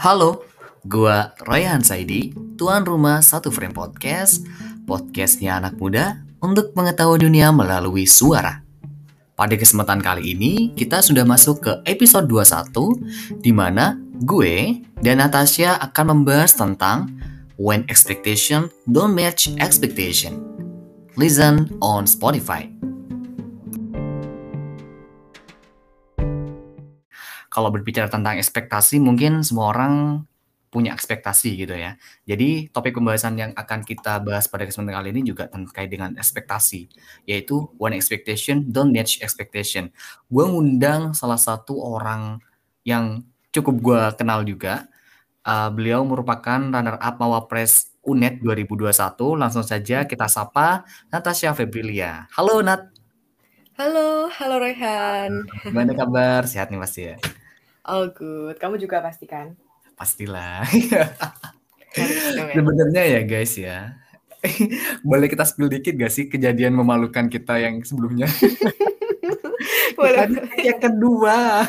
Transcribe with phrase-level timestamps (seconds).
[0.00, 0.48] Halo,
[0.88, 4.40] gua Rayhan Saidi, tuan rumah Satu Frame Podcast,
[4.88, 8.64] podcastnya anak muda untuk mengetahui dunia melalui suara.
[9.36, 15.76] Pada kesempatan kali ini, kita sudah masuk ke episode 21, di mana gue dan Natasha
[15.76, 17.12] akan membahas tentang
[17.60, 20.40] When Expectation Don't Match Expectation.
[21.20, 22.79] Listen on Spotify.
[27.50, 30.24] Kalau berbicara tentang ekspektasi mungkin semua orang
[30.70, 31.98] punya ekspektasi gitu ya.
[32.22, 36.86] Jadi topik pembahasan yang akan kita bahas pada kesempatan kali ini juga terkait dengan ekspektasi,
[37.26, 39.90] yaitu one expectation don't match expectation.
[40.30, 42.38] Gue ngundang salah satu orang
[42.86, 44.86] yang cukup gue kenal juga.
[45.42, 48.94] Uh, beliau merupakan runner up Mawapres UNED 2021.
[49.34, 52.30] Langsung saja kita sapa Natasha Febrilia.
[52.30, 52.86] Halo Nat.
[53.74, 55.48] Halo, halo Rehan.
[55.64, 56.44] Gimana kabar?
[56.44, 57.16] Sehat nih pasti ya?
[57.84, 58.56] All good.
[58.60, 59.56] Kamu juga pasti kan?
[59.96, 60.64] Pastilah.
[62.52, 63.96] Sebenarnya ya guys ya.
[65.08, 68.28] Boleh kita spill dikit gak sih kejadian memalukan kita yang sebelumnya?
[69.98, 70.32] Boleh.
[70.64, 71.68] yang kedua.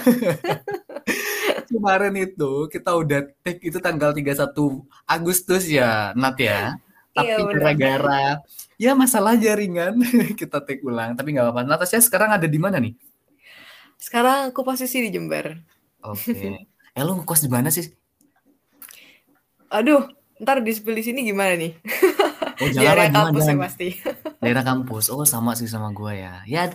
[1.68, 4.56] Kemarin itu kita udah take itu tanggal 31
[5.08, 6.80] Agustus ya, Nat ya.
[7.12, 8.24] Tapi iya, gara-gara
[8.80, 10.00] ya masalah jaringan
[10.40, 11.16] kita take ulang.
[11.20, 11.68] Tapi nggak apa-apa.
[11.68, 12.96] Natasha sekarang ada di mana nih?
[14.00, 15.60] Sekarang aku posisi di Jember.
[16.06, 16.34] Oke.
[16.34, 16.56] Okay.
[16.92, 17.88] Eh lu ngekos di mana sih?
[19.72, 20.12] Aduh,
[20.44, 21.72] ntar di di sini gimana nih?
[22.60, 23.88] Oh, di area kampus ya pasti.
[24.44, 25.08] Daerah kampus.
[25.08, 26.44] Oh, sama sih sama gua ya.
[26.44, 26.68] Ya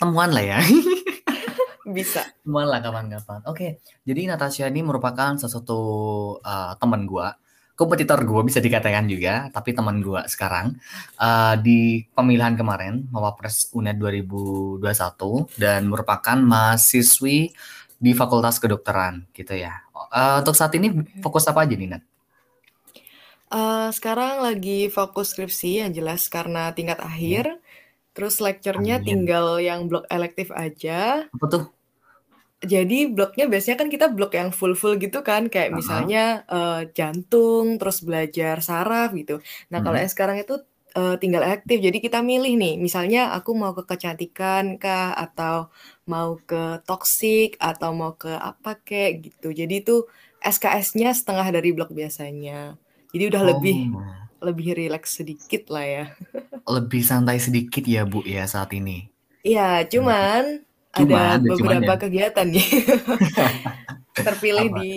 [0.00, 0.64] temuan lah ya.
[1.84, 2.24] Bisa.
[2.40, 3.44] Temuan lah kapan-kapan.
[3.44, 5.80] Oke, jadi Natasha ini merupakan salah satu
[6.40, 7.36] uh, teman gua
[7.80, 10.76] kompetitor gue bisa dikatakan juga, tapi teman gue sekarang
[11.16, 14.84] uh, di pemilihan kemarin Mawapres UNED 2021
[15.56, 17.56] dan merupakan mahasiswi
[18.00, 19.84] di Fakultas Kedokteran gitu ya.
[19.92, 22.02] Uh, untuk saat ini fokus apa aja nih Nat?
[23.50, 27.06] Uh, sekarang lagi fokus skripsi yang jelas karena tingkat iya.
[27.06, 27.44] akhir.
[27.44, 27.56] Ya.
[28.10, 31.30] Terus lecture-nya tinggal yang blok elektif aja.
[31.30, 31.64] Apa tuh?
[32.60, 35.78] Jadi bloknya biasanya kan kita blok yang full-full gitu kan, kayak uh -huh.
[35.80, 39.40] misalnya uh, jantung, terus belajar saraf gitu.
[39.72, 39.86] Nah hmm.
[39.86, 40.60] kalau yang sekarang itu
[40.96, 41.78] uh, tinggal aktif.
[41.78, 45.70] Jadi kita milih nih, misalnya aku mau ke kecantikan kah atau
[46.06, 49.54] mau ke toksik atau mau ke apa kayak gitu.
[49.54, 49.96] Jadi itu
[50.40, 52.74] SKS-nya setengah dari blok biasanya.
[53.10, 53.48] Jadi udah oh.
[53.54, 53.78] lebih
[54.40, 56.04] lebih rileks sedikit lah ya.
[56.80, 59.12] lebih santai sedikit ya Bu ya saat ini.
[59.40, 62.00] Iya, cuman, cuman ada beberapa ya.
[62.00, 62.68] kegiatan nih.
[64.26, 64.78] Terpilih apa?
[64.84, 64.92] di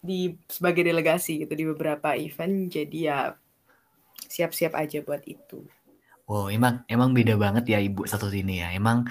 [0.00, 3.18] di sebagai delegasi gitu di beberapa event jadi ya
[4.30, 5.66] siap-siap aja buat itu.
[6.30, 8.70] Wow, emang emang beda banget ya ibu satu sini ya.
[8.70, 9.02] Emang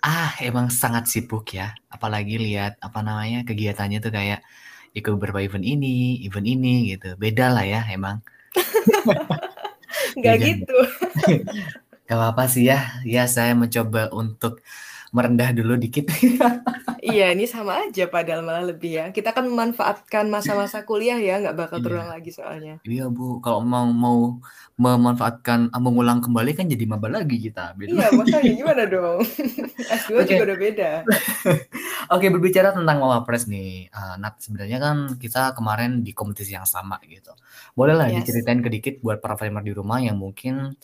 [0.00, 1.76] ah emang sangat sibuk ya.
[1.92, 4.40] Apalagi lihat apa namanya kegiatannya tuh kayak
[4.96, 7.12] ikut beberapa event ini, event ini gitu.
[7.20, 8.24] Beda lah ya emang.
[10.24, 10.78] Gak gitu.
[12.08, 13.04] Gak apa-apa sih ya.
[13.04, 14.64] Ya saya mencoba untuk
[15.16, 16.12] merendah dulu dikit.
[17.00, 19.04] iya, ini sama aja padahal malah lebih ya.
[19.08, 21.84] Kita kan memanfaatkan masa-masa kuliah ya, nggak bakal iya.
[21.88, 22.74] terulang lagi soalnya.
[22.84, 24.36] Iya bu, kalau mau mau
[24.76, 27.72] memanfaatkan ah, mengulang kembali kan jadi maba lagi kita.
[27.80, 29.20] Beda iya, makanya gimana dong?
[29.96, 30.36] S2 okay.
[30.36, 30.90] juga udah beda.
[32.14, 37.00] Oke, berbicara tentang Mawapres nih, uh, Nat sebenarnya kan kita kemarin di kompetisi yang sama
[37.08, 37.32] gitu.
[37.72, 38.20] Boleh lah yes.
[38.28, 40.76] diceritain kedikit buat para framer di rumah yang mungkin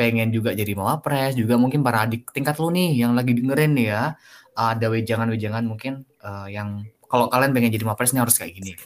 [0.00, 3.86] pengen juga jadi mawapres juga mungkin para adik tingkat lu nih yang lagi dengerin nih
[3.92, 4.02] ya
[4.56, 8.80] ada wejangan-wejangan mungkin uh, yang kalau kalian pengen jadi mawapres nih harus kayak gini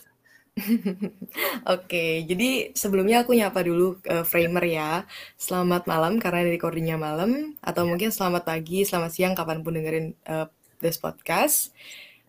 [1.74, 5.02] Oke, jadi sebelumnya aku nyapa dulu uh, framer ya.
[5.34, 10.46] Selamat malam karena recordingnya malam, atau mungkin selamat pagi, selamat siang kapan pun dengerin uh,
[10.78, 11.74] this podcast.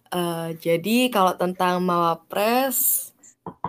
[0.09, 3.13] Uh, jadi kalau tentang mawapres,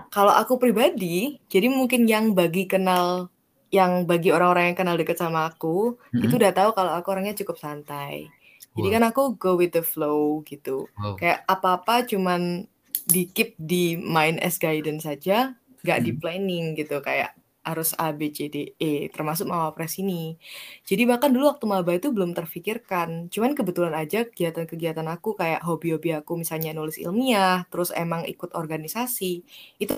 [0.09, 3.28] kalau aku pribadi, jadi mungkin yang bagi kenal
[3.75, 6.25] yang bagi orang-orang yang kenal deket sama aku, mm-hmm.
[6.25, 8.30] itu udah tahu kalau aku orangnya cukup santai.
[8.77, 10.84] Jadi kan aku go with the flow gitu.
[11.01, 11.16] Wow.
[11.16, 12.68] Kayak apa-apa cuman
[13.09, 17.33] di keep di mind as guidance saja, nggak di planning gitu kayak
[17.66, 20.39] harus A B C D E termasuk mawapres ini.
[20.86, 23.27] Jadi bahkan dulu waktu maba itu belum terfikirkan.
[23.27, 29.42] Cuman kebetulan aja kegiatan-kegiatan aku kayak hobi-hobi aku misalnya nulis ilmiah, terus emang ikut organisasi,
[29.83, 29.96] itu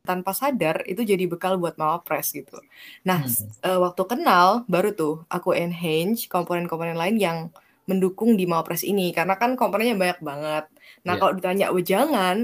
[0.00, 2.56] tanpa sadar itu jadi bekal buat mawapres gitu.
[3.04, 3.64] Nah, hmm.
[3.64, 7.38] uh, waktu kenal baru tuh aku enhance komponen-komponen lain yang
[7.84, 10.64] mendukung di mawapres ini karena kan komponennya banyak banget.
[11.04, 11.20] Nah, yeah.
[11.20, 12.36] kalau ditanya wejangan,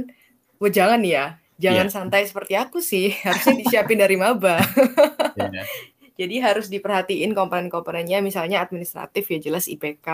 [0.60, 1.94] wejangan ya, jangan yeah.
[1.94, 4.60] santai seperti aku sih, harusnya disiapin dari maba.
[5.38, 5.64] yeah.
[6.16, 10.08] Jadi harus diperhatiin komponen-komponennya, misalnya administratif ya jelas IPK,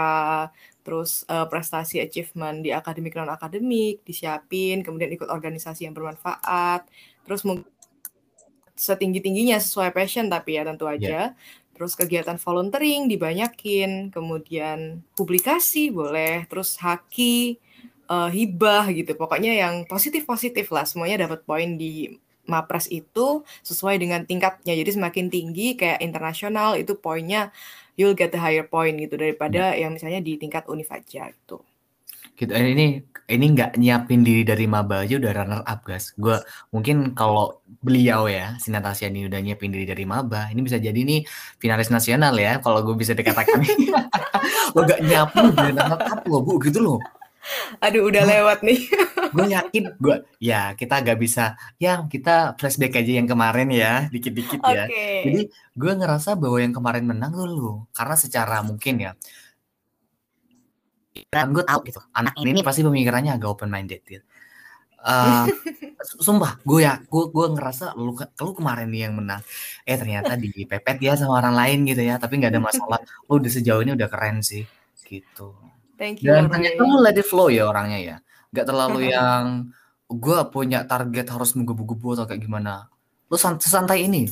[0.82, 6.90] terus uh, prestasi achievement di akademik non akademik disiapin, kemudian ikut organisasi yang bermanfaat,
[7.24, 7.46] terus
[8.72, 11.06] setinggi tingginya sesuai passion tapi ya tentu aja.
[11.06, 11.28] Yeah.
[11.72, 17.58] Terus kegiatan volunteering dibanyakin, kemudian publikasi boleh, terus haki,
[18.12, 19.16] uh, hibah gitu.
[19.16, 24.74] Pokoknya yang positif-positif lah, semuanya dapat poin di Mapres itu sesuai dengan tingkatnya.
[24.74, 27.54] Jadi semakin tinggi kayak internasional itu poinnya
[27.94, 29.86] you'll get the higher point gitu daripada ya.
[29.86, 31.62] yang misalnya di tingkat univ aja gitu.
[32.42, 32.50] Gitu.
[32.58, 32.86] Eh, ini
[33.30, 36.10] ini nggak nyiapin diri dari maba aja udah runner up guys.
[36.18, 36.42] Gue
[36.74, 40.98] mungkin kalau beliau ya si Natasha ini udah nyiapin diri dari maba, ini bisa jadi
[40.98, 41.22] nih
[41.62, 43.62] finalis nasional ya kalau gue bisa dikatakan.
[44.74, 46.98] lo gak nyiapin udah runner up lo bu gitu loh.
[47.78, 48.90] Aduh udah lewat nih.
[49.38, 54.60] gue yakin gue ya kita gak bisa ya kita flashback aja yang kemarin ya dikit-dikit
[54.66, 54.90] ya.
[54.90, 55.22] Okay.
[55.24, 55.40] Jadi
[55.78, 59.12] gue ngerasa bahwa yang kemarin menang tuh lu karena secara mungkin ya
[61.28, 64.24] kan gue tahu gitu anak ini pasti pemikirannya agak open minded gitu.
[65.02, 65.50] Uh,
[65.98, 69.42] sumpah gue ya gue gue ngerasa lu lu kemarin nih yang menang
[69.82, 73.42] eh ternyata di pepet ya sama orang lain gitu ya tapi nggak ada masalah lu
[73.42, 74.62] udah sejauh ini udah keren sih
[75.10, 75.58] gitu
[76.02, 76.34] Thank you.
[76.34, 78.16] Dan ternyata lu let it flow ya orangnya ya.
[78.50, 79.70] Gak terlalu yang
[80.10, 82.90] gue punya target harus menggebu-gebu atau kayak gimana.
[83.30, 84.26] Lu santai ini.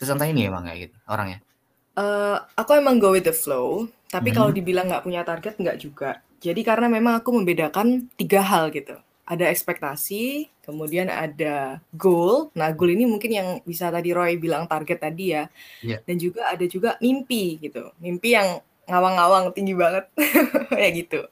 [0.00, 1.44] Sesantai ini emang kayak gitu orangnya.
[1.92, 4.36] Uh, aku emang go with the flow, tapi hmm.
[4.36, 6.20] kalau dibilang nggak punya target nggak juga.
[6.42, 8.98] Jadi karena memang aku membedakan tiga hal gitu.
[9.30, 12.50] Ada ekspektasi, kemudian ada goal.
[12.58, 15.46] Nah, goal ini mungkin yang bisa tadi Roy bilang target tadi ya.
[15.86, 16.02] Yeah.
[16.02, 17.94] Dan juga ada juga mimpi gitu.
[18.02, 18.58] Mimpi yang
[18.90, 20.10] ngawang-ngawang tinggi banget
[20.74, 21.22] kayak gitu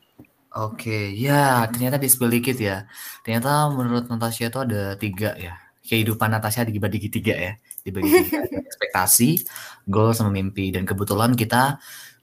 [0.58, 2.88] Oke, ya ternyata di dikit ya.
[3.20, 5.60] Ternyata menurut Natasha itu ada tiga ya.
[5.84, 7.52] Kehidupan Natasha dibagi tiga ya.
[7.84, 8.42] Dibagi tiga.
[8.68, 9.44] ekspektasi,
[9.84, 10.72] goal, sama mimpi.
[10.72, 11.76] Dan kebetulan kita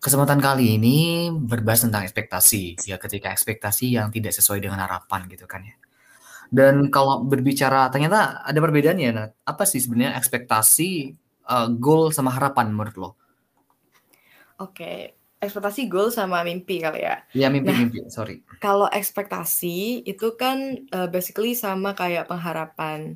[0.06, 2.86] kesempatan kali ini berbahas tentang ekspektasi.
[2.86, 5.74] Ya ketika ekspektasi yang tidak sesuai dengan harapan gitu kan ya.
[6.54, 9.34] Dan kalau berbicara ternyata ada perbedaan ya, Nat.
[9.50, 11.18] Apa sih sebenarnya ekspektasi,
[11.50, 13.10] uh, goal sama harapan menurut lo?
[14.62, 17.22] Oke, ekspektasi goal sama mimpi kali ya.
[17.32, 18.42] Iya mimpi nah, mimpi, sorry.
[18.60, 23.16] Kalau ekspektasi itu kan uh, basically sama kayak pengharapan.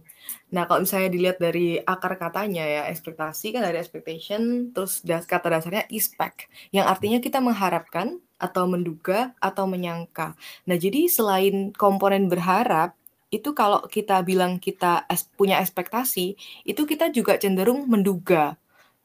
[0.53, 5.49] Nah kalau misalnya dilihat dari akar katanya ya ekspektasi kan dari expectation, terus das kata
[5.49, 10.37] dasarnya expect, yang artinya kita mengharapkan atau menduga atau menyangka.
[10.69, 12.95] Nah jadi selain komponen berharap,
[13.29, 15.05] itu kalau kita bilang kita
[15.37, 16.33] punya ekspektasi,
[16.65, 18.57] itu kita juga cenderung menduga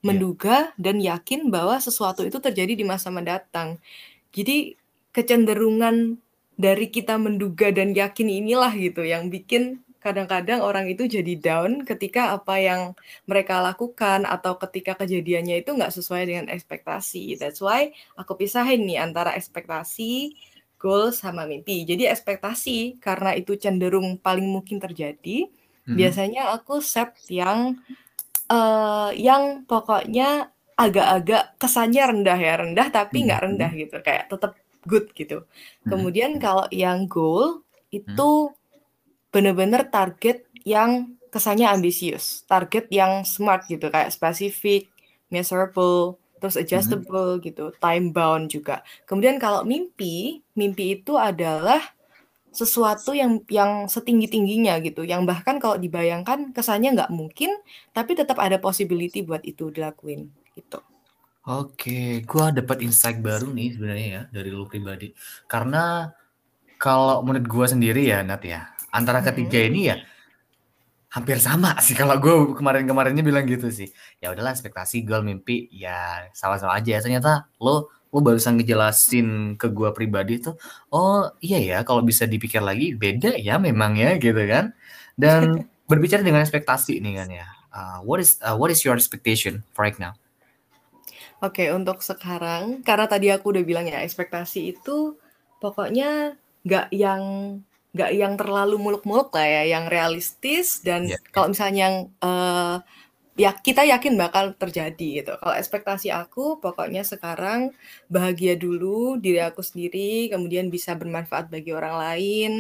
[0.05, 0.09] Iya.
[0.13, 3.81] menduga dan yakin bahwa sesuatu itu terjadi di masa mendatang.
[4.37, 4.77] Jadi
[5.17, 6.21] kecenderungan
[6.61, 12.37] dari kita menduga dan yakin inilah gitu yang bikin kadang-kadang orang itu jadi down ketika
[12.37, 12.93] apa yang
[13.25, 17.41] mereka lakukan atau ketika kejadiannya itu nggak sesuai dengan ekspektasi.
[17.41, 20.37] That's why aku pisahin nih antara ekspektasi,
[20.77, 21.89] goal sama mimpi.
[21.89, 25.49] Jadi ekspektasi karena itu cenderung paling mungkin terjadi,
[25.89, 25.97] hmm.
[25.97, 27.81] biasanya aku set yang
[28.55, 33.81] uh, yang pokoknya agak-agak kesannya rendah ya, rendah tapi nggak hmm, rendah hmm.
[33.87, 34.53] gitu, kayak tetap
[34.87, 35.43] good gitu.
[35.83, 38.51] Hmm, Kemudian kalau yang goal itu
[39.35, 44.87] bener-bener target yang kesannya ambisius, target yang smart gitu, kayak spesifik,
[45.31, 48.87] measurable, terus adjustable gitu, time bound juga.
[49.09, 51.83] Kemudian kalau mimpi, mimpi itu adalah
[52.55, 57.51] sesuatu yang yang setinggi tingginya gitu, yang bahkan kalau dibayangkan kesannya nggak mungkin,
[57.91, 60.79] tapi tetap ada possibility buat itu dilakuin gitu.
[61.45, 65.13] Oke, gua dapat insight baru nih sebenarnya ya dari lu pribadi.
[65.45, 66.09] Karena
[66.81, 69.69] kalau menurut gua sendiri ya Nat ya, antara ketiga hmm.
[69.69, 69.97] ini ya
[71.15, 73.87] hampir sama sih kalau gue kemarin-kemarinnya bilang gitu sih.
[74.19, 76.99] Ya udahlah ekspektasi, goal, mimpi ya sama-sama aja.
[76.99, 80.55] Ternyata lo lo barusan ngejelasin ke gua pribadi tuh,
[80.95, 84.71] oh iya ya kalau bisa dipikir lagi beda ya memang ya gitu kan.
[85.19, 87.47] Dan berbicara dengan ekspektasi nih kan ya.
[87.75, 90.15] Uh, what is uh, what is your expectation for right now?
[91.43, 95.19] Oke, okay, untuk sekarang karena tadi aku udah bilang ya ekspektasi itu
[95.59, 97.23] pokoknya nggak yang
[97.95, 101.19] nggak yang terlalu muluk-muluk lah ya, yang realistis dan yeah.
[101.35, 102.79] kalau misalnya yang uh,
[103.35, 105.33] ya kita yakin bakal terjadi gitu.
[105.43, 107.75] Kalau ekspektasi aku pokoknya sekarang
[108.07, 112.53] bahagia dulu diri aku sendiri, kemudian bisa bermanfaat bagi orang lain,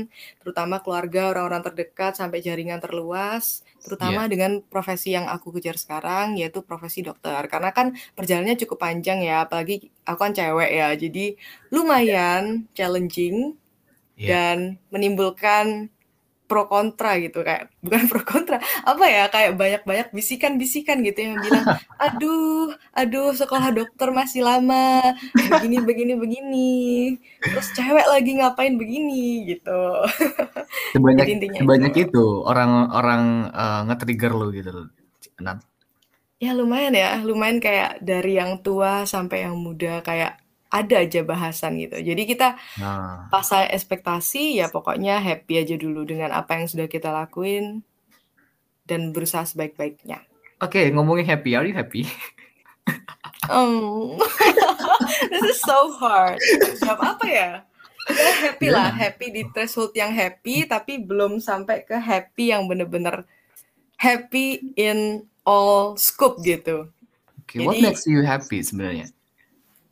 [0.42, 4.30] terutama keluarga, orang-orang terdekat sampai jaringan terluas, terutama yeah.
[4.30, 7.46] dengan profesi yang aku kejar sekarang yaitu profesi dokter.
[7.46, 10.90] Karena kan perjalanannya cukup panjang ya, apalagi aku kan cewek ya.
[10.98, 11.38] Jadi
[11.70, 13.54] lumayan challenging
[14.18, 14.58] yeah.
[14.58, 15.94] dan menimbulkan
[16.44, 21.64] pro kontra gitu kayak bukan pro kontra apa ya kayak banyak-banyak bisikan-bisikan gitu yang bilang
[22.04, 25.00] aduh aduh sekolah dokter masih lama
[25.32, 26.72] begini begini begini
[27.40, 29.80] terus cewek lagi ngapain begini gitu
[30.94, 31.26] sebanyak
[31.58, 34.70] sebanyak itu, itu orang-orang uh, nge-trigger lu gitu
[35.40, 35.58] Nat.
[36.38, 40.43] ya lumayan ya lumayan kayak dari yang tua sampai yang muda kayak
[40.74, 42.02] ada aja bahasan gitu.
[42.02, 43.30] Jadi kita nah.
[43.30, 47.86] pasal ekspektasi ya pokoknya happy aja dulu dengan apa yang sudah kita lakuin
[48.90, 50.26] dan berusaha sebaik-baiknya.
[50.58, 52.10] Oke, okay, ngomongin happy, are you happy?
[53.46, 54.18] um,
[55.30, 56.42] this is so hard.
[56.82, 57.50] Jawab apa ya?
[58.04, 58.76] Ya happy yeah.
[58.76, 63.24] lah, happy di threshold yang happy, tapi belum sampai ke happy yang bener-bener
[63.96, 66.92] happy in all scope gitu.
[67.44, 69.08] Okay, Jadi, what makes you happy sebenarnya?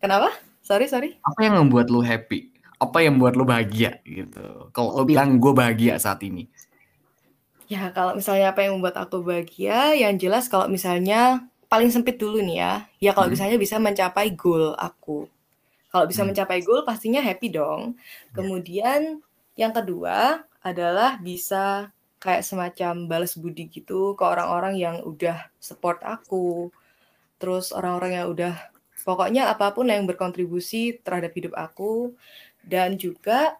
[0.00, 0.32] Kenapa?
[0.62, 1.18] Sorry, sorry.
[1.26, 2.54] Apa yang membuat lu happy?
[2.78, 4.70] Apa yang membuat lu bahagia gitu?
[4.70, 6.46] Kalau lu bilang gue bahagia saat ini.
[7.66, 12.38] Ya, kalau misalnya apa yang membuat aku bahagia, yang jelas kalau misalnya paling sempit dulu
[12.44, 12.74] nih ya.
[13.00, 13.34] Ya kalau hmm.
[13.34, 15.24] misalnya bisa mencapai goal aku.
[15.88, 16.36] Kalau bisa hmm.
[16.36, 17.96] mencapai goal pastinya happy dong.
[17.96, 18.30] Ya.
[18.36, 19.00] Kemudian
[19.56, 21.90] yang kedua adalah bisa
[22.22, 26.70] kayak semacam balas budi gitu ke orang-orang yang udah support aku.
[27.40, 28.54] Terus orang-orang yang udah
[29.02, 32.14] Pokoknya apa pun yang berkontribusi terhadap hidup aku
[32.62, 33.58] dan juga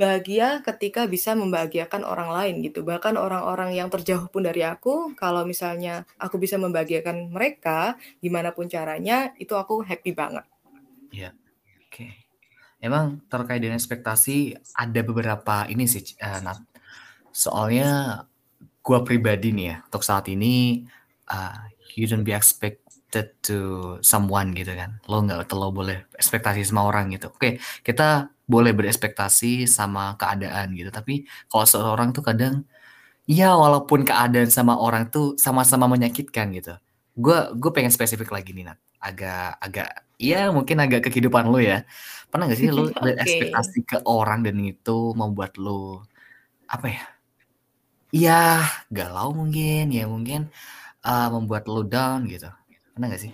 [0.00, 2.80] bahagia ketika bisa membahagiakan orang lain gitu.
[2.80, 8.64] Bahkan orang-orang yang terjauh pun dari aku, kalau misalnya aku bisa membahagiakan mereka, gimana pun
[8.64, 10.48] caranya, itu aku happy banget.
[11.12, 11.36] Iya,
[11.84, 11.92] oke.
[11.92, 12.12] Okay.
[12.80, 16.64] Emang terkait dengan ekspektasi ada beberapa ini sih, uh, Nat.
[17.28, 18.24] Soalnya
[18.80, 20.88] gue pribadi nih ya, untuk saat ini
[21.28, 23.58] uh, you don't be expect expected to
[24.06, 25.02] someone gitu kan.
[25.10, 27.34] Lo nggak terlalu boleh ekspektasi sama orang gitu.
[27.34, 30.94] Oke, kita boleh berespektasi sama keadaan gitu.
[30.94, 32.62] Tapi kalau seorang tuh kadang
[33.26, 36.78] ya walaupun keadaan sama orang tuh sama-sama menyakitkan gitu.
[37.18, 38.78] Gue gue pengen spesifik lagi nih Nat.
[39.02, 41.82] Agak agak ya mungkin agak kehidupan lo ya.
[42.30, 42.94] Pernah gak sih lo okay.
[42.94, 46.06] berekspektasi ke orang dan itu membuat lo
[46.70, 47.04] apa ya?
[48.10, 50.50] Iya, galau mungkin, ya mungkin
[51.06, 52.50] uh, membuat lo down gitu.
[52.94, 53.32] Pernah gak sih?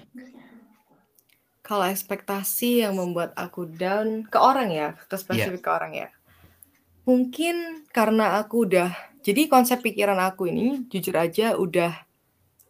[1.67, 5.67] Kalau ekspektasi yang membuat aku down ke orang ya, ke spesifik yeah.
[5.67, 6.09] ke orang ya.
[7.07, 8.91] Mungkin karena aku udah
[9.27, 12.07] jadi konsep pikiran aku ini jujur aja udah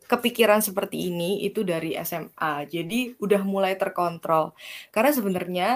[0.09, 2.65] kepikiran seperti ini itu dari SMA.
[2.65, 4.57] Jadi udah mulai terkontrol.
[4.95, 5.69] Karena sebenarnya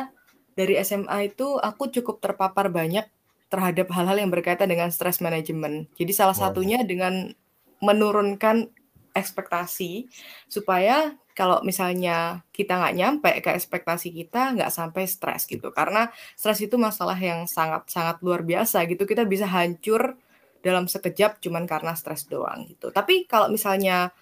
[0.57, 3.05] dari SMA itu aku cukup terpapar banyak
[3.51, 5.91] terhadap hal-hal yang berkaitan dengan stress management.
[5.99, 6.49] Jadi salah wow.
[6.49, 7.35] satunya dengan
[7.83, 8.71] menurunkan
[9.13, 10.07] ekspektasi
[10.47, 15.73] supaya kalau misalnya kita nggak nyampe ke ekspektasi kita nggak sampai stres gitu.
[15.73, 19.09] Karena stres itu masalah yang sangat sangat luar biasa gitu.
[19.09, 20.21] Kita bisa hancur
[20.61, 22.93] dalam sekejap cuman karena stres doang gitu.
[22.93, 24.13] Tapi kalau misalnya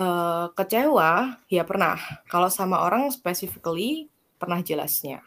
[0.00, 2.00] uh, kecewa ya pernah.
[2.30, 4.08] Kalau sama orang specifically
[4.40, 5.20] pernah jelasnya.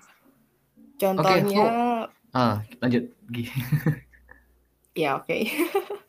[0.98, 1.68] Contohnya
[2.08, 3.04] okay, ah lanjut.
[4.92, 5.32] Ya oke.
[5.32, 5.48] Okay.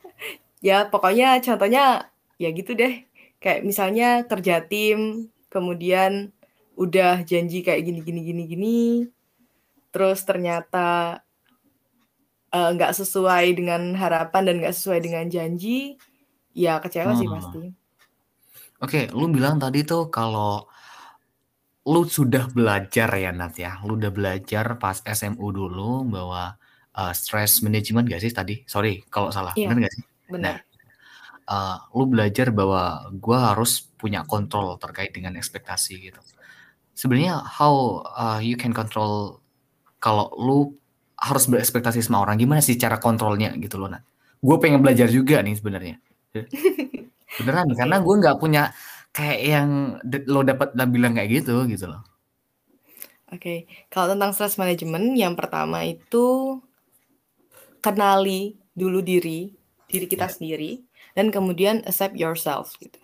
[0.67, 3.05] ya pokoknya contohnya ya gitu deh.
[3.43, 6.31] Kayak misalnya kerja tim kemudian
[6.79, 8.81] udah janji kayak gini gini gini gini.
[9.93, 11.21] Terus ternyata
[12.49, 16.01] eh, nggak uh, sesuai dengan harapan dan nggak sesuai dengan janji
[16.57, 17.21] ya kecewa hmm.
[17.21, 17.63] sih pasti.
[18.83, 20.67] Oke okay, lu bilang tadi tuh kalau
[21.83, 23.83] lu sudah belajar ya Nat ya.
[23.83, 26.55] Lu udah belajar pas SMU dulu bahwa
[26.95, 28.63] uh, stress management gak sih tadi?
[28.71, 29.55] Sorry kalau salah.
[29.59, 30.05] Iya, benar gak sih?
[30.31, 30.72] Benar nah,
[31.49, 36.21] uh, lu belajar bahwa gue harus punya kontrol terkait dengan ekspektasi gitu.
[36.93, 39.41] Sebenarnya how uh, you can control
[40.03, 40.59] kalau lu
[41.23, 44.03] harus berekspektasi sama orang gimana sih cara kontrolnya gitu loh Nat.
[44.43, 45.97] Gue pengen belajar juga nih sebenarnya.
[47.39, 48.75] Beneran karena gue nggak punya
[49.15, 49.69] kayak yang
[50.27, 52.03] lo dapat bilang kayak gitu gitu loh.
[53.33, 53.59] Oke, okay.
[53.89, 56.61] kalau tentang stress management yang pertama itu
[57.81, 59.49] kenali dulu diri,
[59.89, 60.35] diri kita yeah.
[60.37, 60.71] sendiri
[61.13, 62.99] dan kemudian accept yourself gitu.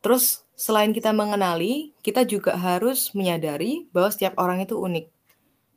[0.00, 5.06] Terus selain kita mengenali, kita juga harus menyadari bahwa setiap orang itu unik.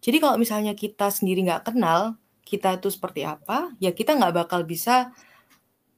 [0.04, 4.68] Jadi kalau misalnya kita sendiri nggak kenal kita itu seperti apa, ya kita nggak bakal
[4.68, 5.16] bisa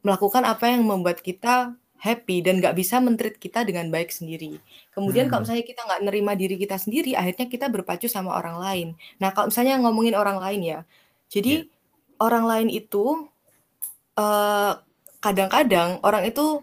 [0.05, 4.62] melakukan apa yang membuat kita happy dan nggak bisa mentreat kita dengan baik sendiri.
[4.93, 5.31] Kemudian hmm.
[5.34, 8.88] kalau misalnya kita nggak nerima diri kita sendiri, akhirnya kita berpacu sama orang lain.
[9.17, 10.79] Nah kalau misalnya ngomongin orang lain ya,
[11.34, 12.22] jadi yeah.
[12.22, 13.25] orang lain itu
[14.22, 14.85] uh,
[15.25, 16.62] kadang-kadang orang itu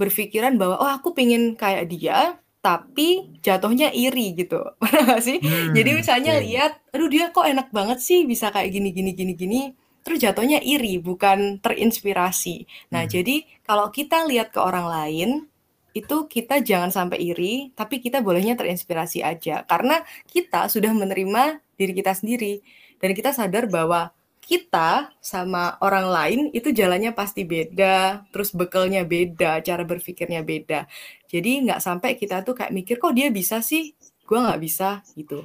[0.00, 5.76] berpikiran bahwa oh aku pingin kayak dia tapi jatuhnya iri gitu pernah gak sih hmm,
[5.76, 6.44] jadi misalnya okay.
[6.48, 9.62] lihat aduh dia kok enak banget sih bisa kayak gini gini gini gini
[10.08, 12.64] terus jatuhnya iri, bukan terinspirasi.
[12.96, 13.12] Nah, hmm.
[13.12, 13.36] jadi
[13.68, 15.44] kalau kita lihat ke orang lain,
[15.92, 19.68] itu kita jangan sampai iri, tapi kita bolehnya terinspirasi aja.
[19.68, 22.64] Karena kita sudah menerima diri kita sendiri.
[22.96, 24.08] Dan kita sadar bahwa
[24.48, 30.88] kita sama orang lain itu jalannya pasti beda, terus bekelnya beda, cara berpikirnya beda.
[31.28, 33.92] Jadi nggak sampai kita tuh kayak mikir kok dia bisa sih,
[34.24, 35.44] gue nggak bisa gitu.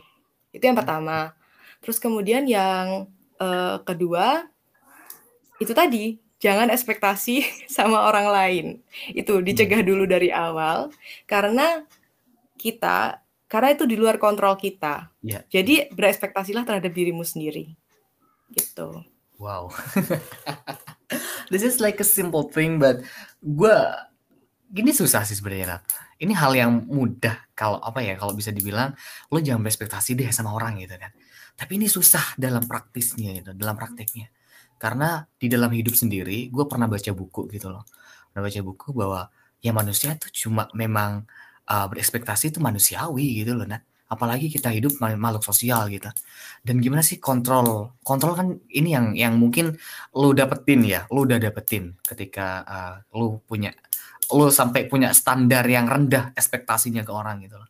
[0.55, 1.35] Itu yang pertama.
[1.83, 3.11] Terus kemudian yang
[3.43, 4.47] uh, kedua
[5.59, 7.43] itu tadi jangan ekspektasi
[7.75, 8.65] sama orang lain.
[9.11, 9.89] Itu dicegah hmm.
[9.91, 10.95] dulu dari awal
[11.27, 11.83] karena
[12.55, 13.19] kita
[13.51, 15.11] karena itu di luar kontrol kita.
[15.19, 15.43] Yeah.
[15.51, 17.82] Jadi berekspektasilah terhadap dirimu sendiri
[18.53, 19.01] gitu.
[19.41, 19.73] Wow.
[21.51, 23.03] This is like a simple thing, but
[23.43, 23.75] gue
[24.71, 25.83] gini susah sih sebenarnya.
[26.21, 28.95] Ini hal yang mudah kalau apa ya kalau bisa dibilang
[29.29, 31.11] lo jangan berekspektasi deh sama orang gitu kan.
[31.53, 34.31] Tapi ini susah dalam praktisnya gitu, dalam prakteknya.
[34.81, 37.85] Karena di dalam hidup sendiri, gue pernah baca buku gitu loh.
[38.33, 39.21] Pernah baca buku bahwa
[39.61, 41.23] ya manusia tuh cuma memang
[41.69, 43.79] uh, berekspektasi itu manusiawi gitu loh, nah
[44.13, 46.07] apalagi kita hidup makhluk sosial gitu.
[46.61, 47.97] Dan gimana sih kontrol?
[48.05, 49.73] Kontrol kan ini yang yang mungkin
[50.13, 53.73] lu dapetin ya lu udah dapetin ketika uh, lu punya
[54.31, 57.69] lu sampai punya standar yang rendah ekspektasinya ke orang gitu loh.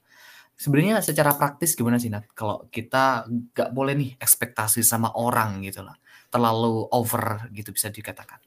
[0.54, 2.30] Sebenarnya secara praktis gimana sih Nat?
[2.32, 5.98] Kalau kita nggak boleh nih ekspektasi sama orang gitu loh.
[6.30, 8.38] Terlalu over gitu bisa dikatakan.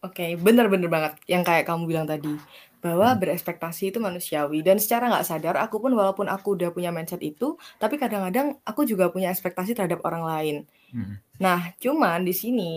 [0.00, 2.32] Oke, okay, bener-bener banget yang kayak kamu bilang tadi
[2.80, 3.20] bahwa hmm.
[3.20, 7.60] berekspektasi itu manusiawi dan secara nggak sadar aku pun walaupun aku udah punya mindset itu
[7.76, 10.56] tapi kadang-kadang aku juga punya ekspektasi terhadap orang lain
[10.96, 11.20] hmm.
[11.36, 12.72] nah cuman di sini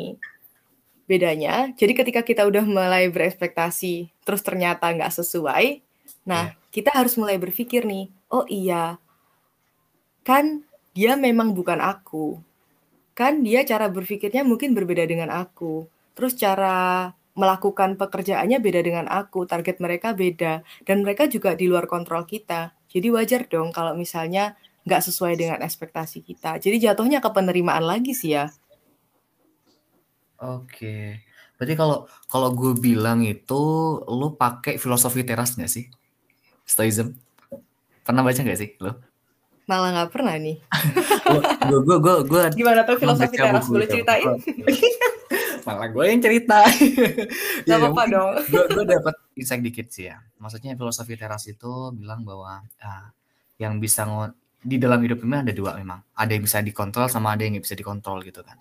[1.07, 5.79] bedanya jadi ketika kita udah mulai berekspektasi terus ternyata nggak sesuai
[6.27, 6.71] nah yeah.
[6.71, 8.99] kita harus mulai berpikir nih oh iya
[10.27, 12.39] kan dia memang bukan aku
[13.15, 19.49] kan dia cara berpikirnya mungkin berbeda dengan aku terus cara melakukan pekerjaannya beda dengan aku,
[19.49, 22.77] target mereka beda, dan mereka juga di luar kontrol kita.
[22.93, 24.53] Jadi wajar dong kalau misalnya
[24.85, 26.61] nggak sesuai dengan ekspektasi kita.
[26.61, 28.53] Jadi jatuhnya ke penerimaan lagi sih ya.
[30.37, 31.23] Oke.
[31.57, 33.61] Berarti kalau kalau gue bilang itu
[34.05, 35.87] lu pakai filosofi teras nggak sih?
[36.67, 37.15] Stoicism.
[38.03, 38.99] Pernah baca nggak sih lo?
[39.65, 40.59] Malah nggak pernah nih.
[41.71, 42.43] gue gue gue gue.
[42.59, 43.65] Gimana tuh filosofi teras?
[43.71, 44.27] Boleh ceritain?
[45.65, 46.63] Malah gue yang cerita.
[47.67, 48.31] Gak ya, apa-apa dong.
[48.47, 50.19] Gue, gue dapet insight dikit sih ya.
[50.39, 53.07] Maksudnya filosofi teras itu bilang bahwa uh,
[53.59, 54.03] yang bisa
[54.63, 55.99] di dalam hidup ini ada dua memang.
[56.15, 58.57] Ada yang bisa dikontrol sama ada yang nggak bisa dikontrol gitu kan.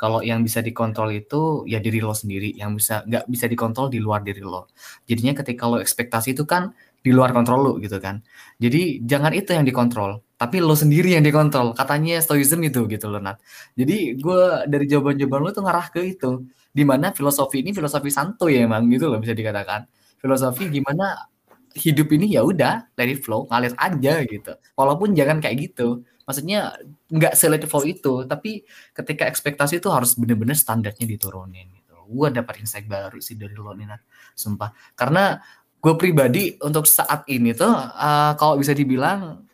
[0.00, 4.00] Kalau yang bisa dikontrol itu ya diri lo sendiri, yang bisa nggak bisa dikontrol di
[4.00, 4.70] luar diri lo.
[5.04, 6.72] Jadinya ketika lo ekspektasi itu kan
[7.04, 8.24] di luar kontrol lo gitu kan.
[8.56, 11.76] Jadi jangan itu yang dikontrol, tapi lo sendiri yang dikontrol.
[11.76, 13.36] Katanya stoicism itu gitu loh Nat.
[13.76, 16.48] Jadi gue dari jawaban-jawaban lo tuh ngarah ke itu.
[16.72, 19.84] Di mana filosofi ini filosofi santuy ya emang gitu loh bisa dikatakan.
[20.16, 21.28] Filosofi gimana
[21.76, 24.52] hidup ini ya udah it flow ngalir aja gitu.
[24.80, 26.08] Walaupun jangan kayak gitu.
[26.24, 26.72] Maksudnya
[27.12, 28.64] nggak select flow itu, tapi
[28.96, 32.00] ketika ekspektasi itu harus bener-bener standarnya diturunin gitu.
[32.08, 34.00] Gue dapat insight baru sih dari lo nih Nat.
[34.32, 34.72] Sumpah.
[34.96, 35.36] Karena
[35.84, 39.49] gue pribadi untuk saat ini tuh uh, kalau bisa dibilang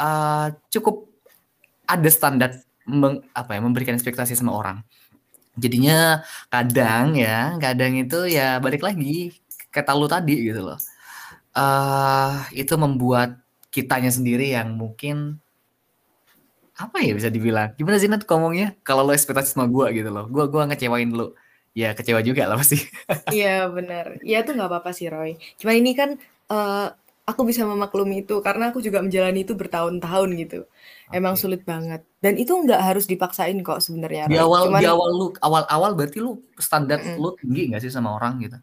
[0.00, 1.06] uh, cukup
[1.84, 2.50] ada standar
[2.88, 4.80] meng, apa ya memberikan ekspektasi sama orang.
[5.60, 9.36] Jadinya kadang ya, kadang itu ya balik lagi
[9.68, 10.78] kata lu tadi gitu loh.
[11.52, 13.36] Uh, itu membuat
[13.74, 15.38] kitanya sendiri yang mungkin
[16.80, 17.76] apa ya bisa dibilang?
[17.76, 18.72] Gimana sih Nat ngomongnya?
[18.80, 20.24] Kalau lo ekspektasi sama gue gitu loh.
[20.30, 21.36] Gue gua ngecewain lo
[21.76, 22.80] ya kecewa juga lah pasti.
[23.36, 24.18] Iya benar.
[24.24, 25.36] Ya itu nggak apa-apa sih Roy.
[25.60, 26.10] Cuman ini kan
[26.48, 26.94] uh,
[27.30, 30.60] aku bisa memaklumi itu karena aku juga menjalani itu bertahun-tahun gitu.
[30.66, 31.18] Okay.
[31.22, 32.02] Emang sulit banget.
[32.18, 34.26] Dan itu nggak harus dipaksain kok sebenarnya.
[34.26, 37.92] Di awal Cuman, di awal lu awal-awal berarti lu standar mm lu tinggi nggak sih
[37.94, 38.58] sama orang gitu?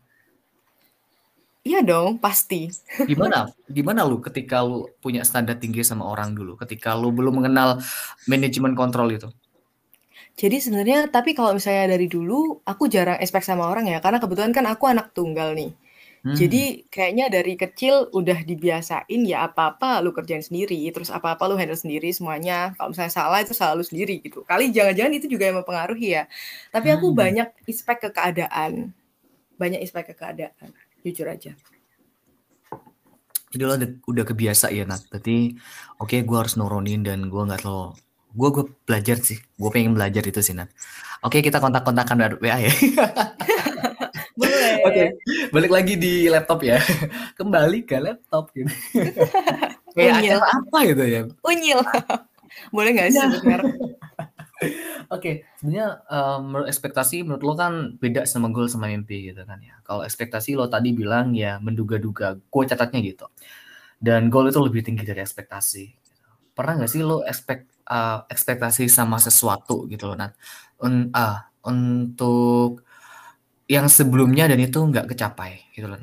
[1.67, 2.71] Iya dong, pasti.
[3.03, 3.51] Gimana?
[3.77, 6.55] Gimana lu ketika lu punya standar tinggi sama orang dulu?
[6.55, 7.83] Ketika lu belum mengenal
[8.23, 9.27] manajemen kontrol itu?
[10.37, 14.53] Jadi sebenarnya tapi kalau misalnya dari dulu aku jarang expect sama orang ya karena kebetulan
[14.53, 15.73] kan aku anak tunggal nih.
[16.25, 16.33] Hmm.
[16.33, 21.77] Jadi kayaknya dari kecil udah dibiasain ya apa-apa lu kerjain sendiri, terus apa-apa lu handle
[21.77, 22.73] sendiri semuanya.
[22.75, 24.41] Kalau misalnya salah itu salah lu sendiri gitu.
[24.43, 26.23] Kali jangan-jangan itu juga yang mempengaruhi ya.
[26.73, 27.17] Tapi aku hmm.
[27.17, 28.91] banyak expect ke keadaan.
[29.57, 30.69] Banyak expect ke keadaan,
[31.01, 31.53] jujur aja.
[33.47, 35.07] Jadi lo udah, udah kebiasa ya Nat.
[35.07, 35.55] Berarti
[35.97, 37.95] oke okay, gue harus nurunin dan gue nggak terlalu
[38.37, 39.39] gue gue belajar sih.
[39.57, 40.69] Gue pengen belajar itu sih Nat.
[41.25, 42.73] Oke okay, kita kontak-kontakan WA ya.
[44.83, 45.07] Oke, okay.
[45.49, 46.77] balik lagi di laptop ya.
[47.39, 48.69] Kembali ke laptop gitu.
[49.97, 51.21] Kayak acara apa gitu ya?
[51.41, 51.79] Unyil.
[52.75, 53.53] Boleh nggak sih Oke,
[55.13, 59.61] Oke, sebenarnya, eee, menurut ekspektasi menurut lo kan beda sama goal sama mimpi gitu kan
[59.61, 59.77] ya.
[59.85, 63.29] Kalau ekspektasi lo tadi bilang ya menduga-duga, gue catatnya gitu.
[64.01, 65.85] Dan goal itu lebih tinggi dari ekspektasi.
[66.57, 70.33] Pernah nggak sih lo ekspek eee, ekspektasi sama sesuatu gitu loh Nat,
[70.81, 71.37] un eee,
[71.67, 72.86] untuk
[73.67, 75.99] yang sebelumnya dan itu nggak kecapai gitu loh?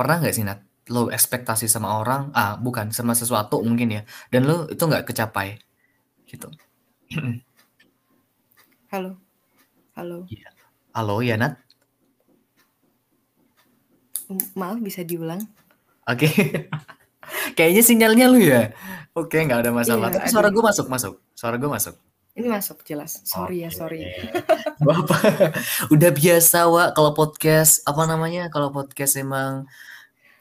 [0.00, 4.48] Pernah nggak sih Nat, lo ekspektasi sama orang ah, bukan, sama sesuatu mungkin ya, dan
[4.48, 5.60] lo itu nggak kecapai,
[6.24, 6.48] gitu?
[8.88, 9.20] Halo?
[9.92, 10.24] Halo?
[10.32, 10.48] Iya.
[10.96, 11.60] Halo, ya Nat?
[14.56, 15.44] Maaf bisa diulang?
[16.08, 16.32] Oke.
[17.56, 18.72] Kayaknya sinyalnya lu ya?
[19.14, 20.08] Oke, nggak ada masalah.
[20.08, 21.14] Iya, Tapi suara gue masuk masuk?
[21.34, 21.94] Suara gue masuk?
[22.38, 23.20] Ini masuk jelas.
[23.26, 23.76] Sorry ya, Oke.
[23.76, 24.00] sorry.
[24.86, 25.16] Apa.
[25.94, 29.66] Udah biasa, Wak, kalau podcast, apa namanya, kalau podcast emang,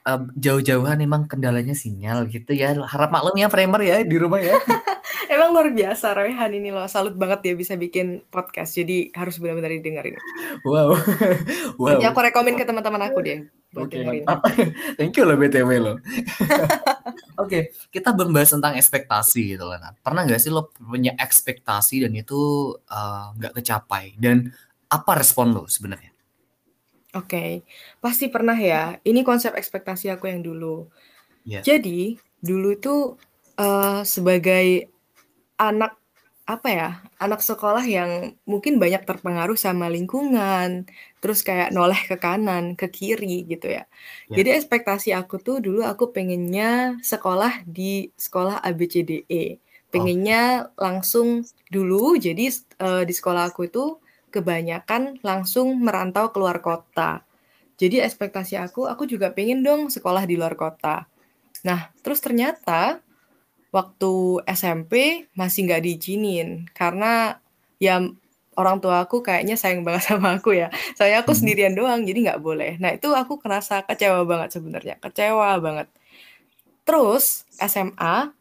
[0.06, 2.76] eee, jauh-jauhan emang kendalanya sinyal gitu ya.
[2.86, 4.56] Harap maklum ya Framer ya di rumah ya.
[5.30, 9.70] Emang luar biasa Raihan ini loh, salut banget dia bisa bikin podcast, jadi harus benar-benar
[9.78, 10.18] didengerin.
[10.66, 10.98] Wow.
[11.80, 12.02] Wow.
[12.02, 13.40] aku rekomen ke teman-teman aku deh
[13.78, 14.42] Oke, mantap.
[14.98, 15.96] Thank you loh BTW loh.
[17.38, 19.96] Oke, kita membahas tentang ekspektasi gitu loh, Nat.
[20.02, 24.18] Pernah nggak sih lo punya ekspektasi dan itu, eee, nggak kecapai?
[24.18, 24.50] Dan
[24.90, 26.10] apa respon lo sebenarnya?
[27.17, 27.65] Oke,
[28.06, 29.02] pasti pernah ya.
[29.02, 30.86] Ini konsep ekspektasi aku yang dulu.
[31.48, 31.65] Iya.
[31.65, 32.95] Jadi, dulu itu,
[33.58, 34.67] eee, sebagai
[35.60, 35.98] anak,
[36.50, 36.89] apa ya,
[37.22, 40.86] anak sekolah yang mungkin banyak terpengaruh sama lingkungan,
[41.24, 43.86] terus kayak noleh ke kanan, ke kiri gitu ya.
[44.30, 44.36] Iya.
[44.43, 49.58] Jadi ekspektasi aku tuh dulu aku pengennya sekolah di sekolah ABCDE.
[49.60, 49.91] Oke.
[49.93, 53.86] Pengennya langsung dulu jadi, eee, di sekolah aku itu
[54.34, 57.26] kebanyakan langsung merantau ke luar kota.
[57.80, 61.08] Jadi ekspektasi aku, aku juga pengen dong sekolah di luar kota.
[61.68, 63.00] Nah, terus ternyata
[63.70, 67.38] waktu SMP masih nggak diizinin karena
[67.80, 68.02] ya
[68.60, 70.68] orang tua aku kayaknya sayang banget sama aku ya.
[70.98, 71.39] Soalnya aku Mhm.
[71.39, 72.72] sendirian doang, jadi nggak boleh.
[72.84, 75.88] Nah, itu aku ngerasa kecewa banget sebenarnya, kecewa banget.
[76.88, 78.34] Terus SMA,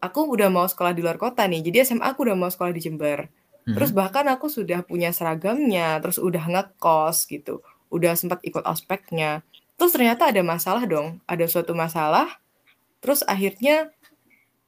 [0.00, 1.60] aku udah mau sekolah di luar kota nih.
[1.66, 3.28] Jadi SMA aku udah mau sekolah di Jember.
[3.66, 3.98] Terus Mhm.
[3.98, 9.42] bahkan aku sudah punya seragamnya, terus udah ngekos gitu, udah sempat ikut ospeknya.
[9.78, 12.30] Terus ternyata ada masalah dong, ada suatu masalah,
[13.04, 13.90] terus akhirnya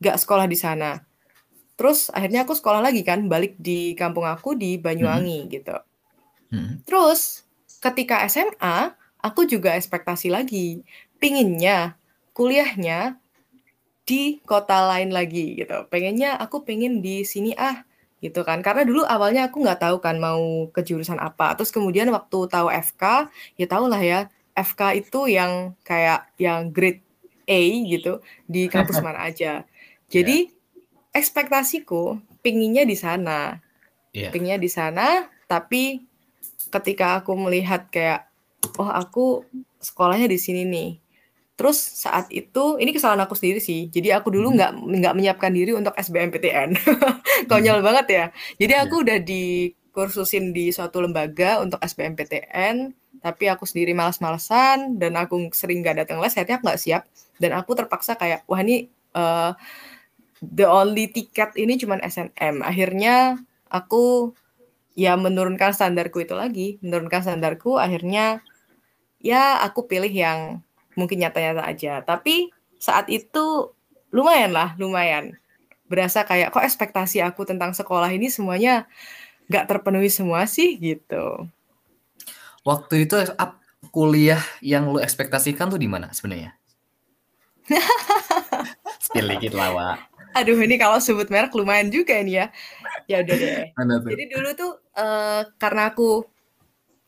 [0.03, 1.03] nggak sekolah di sana.
[1.79, 4.77] Terus akhirnya aku sekolah lagi kan, balik di kampung aku di.
[4.81, 5.77] Banyuwangi gitu.
[6.53, 6.85] Mhm.
[6.89, 7.45] Terus
[7.81, 10.83] ketika SMA, aku juga ekspektasi lagi,
[11.23, 11.99] pinginnya
[12.35, 13.19] kuliahnya
[14.09, 15.87] di kota lain lagi gitu.
[15.93, 17.85] Pengennya aku pengen di sini ah,
[18.19, 18.61] gitu kan.
[18.61, 21.55] Karena dulu awalnya aku nggak tahu kan mau ke jurusan apa.
[21.55, 24.21] Terus kemudian waktu tahu FK, ya tahulah ya,
[24.59, 27.03] FK itu yang kayak yang grade
[27.49, 29.65] A gitu di kampus mana aja.
[30.15, 30.51] Jadi
[31.15, 33.59] ekspektasiku pinginnya di sana.
[34.13, 34.35] Iya.
[34.35, 36.03] Pinginnya di sana, tapi
[36.69, 38.29] ketika aku melihat kayak,
[38.77, 39.47] oh aku
[39.79, 40.91] sekolahnya di sini nih.
[41.59, 43.91] Terus saat itu, ini kesalahan aku sendiri sih.
[43.91, 44.57] Jadi aku dulu Mhm.
[44.57, 44.71] nggak
[45.03, 46.71] nggak menyiapkan diri untuk SBMPTN.
[46.79, 46.79] Mhm.
[47.51, 48.25] Konyol banget ya.
[48.57, 48.83] Jadi Iya.
[48.87, 55.83] aku udah dikursusin di suatu lembaga untuk SBMPTN, tapi aku sendiri malas-malesan dan aku sering
[55.83, 57.03] nggak datang les, akhirnya aku nggak siap.
[57.43, 58.87] Dan aku terpaksa kayak, wah ini
[59.19, 59.51] eh,
[60.39, 62.63] the only tiket ini cuman SNM.
[62.63, 63.35] Akhirnya
[63.67, 64.31] aku
[64.95, 67.79] ya menurunkan standarku itu lagi, menurunkan standarku.
[67.83, 68.39] Akhirnya
[69.19, 70.63] ya aku pilih yang
[70.99, 72.03] mungkin nyata-nyata aja.
[72.03, 72.51] Tapi
[72.83, 73.71] saat itu
[74.11, 75.39] lumayan lah, lumayan.
[75.87, 78.91] Berasa kayak kok ekspektasi aku tentang sekolah ini semuanya
[79.49, 81.49] nggak terpenuhi semua sih gitu.
[82.67, 83.57] Waktu itu ap
[83.95, 86.59] kuliah yang lo ekspektasikan tuh di mana sebenarnya?
[89.05, 89.97] Spill dikit lah, Wak.
[90.37, 92.53] Aduh ini kalau sebut merek lumayan juga ini ya.
[93.09, 93.73] Ya udah deh.
[94.05, 96.29] Jadi dulu tuh eh, karena aku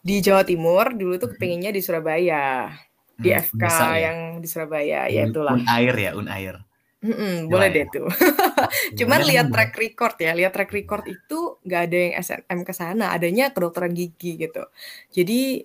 [0.00, 1.34] di Jawa Timur, dulu tuh Mhm.
[1.36, 2.72] kepengennya di Surabaya.
[3.20, 3.96] Di Mmm, FK bisa ya?
[4.08, 5.54] yang di Surabaya, ya Un itulah.
[5.54, 6.56] Unair ya, Unair?
[7.00, 8.08] Nilai boleh deh tuh.
[8.98, 13.04] Cuman lihat track record ya, lihat track record itu nggak ada yang SNM ke sana,
[13.12, 14.64] adanya kedokteran gigi gitu.
[15.08, 15.64] Jadi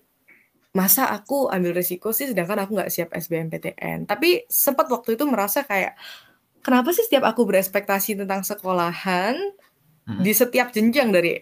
[0.71, 4.03] masa aku ambil resiko sih sedangkan aku nggak siap SBMPTN.
[4.05, 5.95] Tapi sempat waktu itu merasa kayak
[6.59, 9.35] kenapa sih setiap aku berekspektasi tentang sekolahan
[10.05, 10.21] Mhm.
[10.21, 11.33] di setiap jenjang dari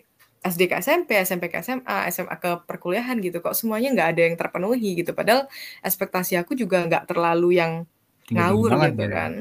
[0.44, 4.36] SD ke SMP, SMP ke SMA, SMA ke perkuliahan gitu kok semuanya nggak ada yang
[4.36, 5.16] terpenuhi gitu.
[5.16, 5.48] Padahal
[5.80, 7.72] ekspektasi aku juga nggak terlalu yang
[8.28, 9.04] ngawur gitu gitu.
[9.08, 9.32] kan.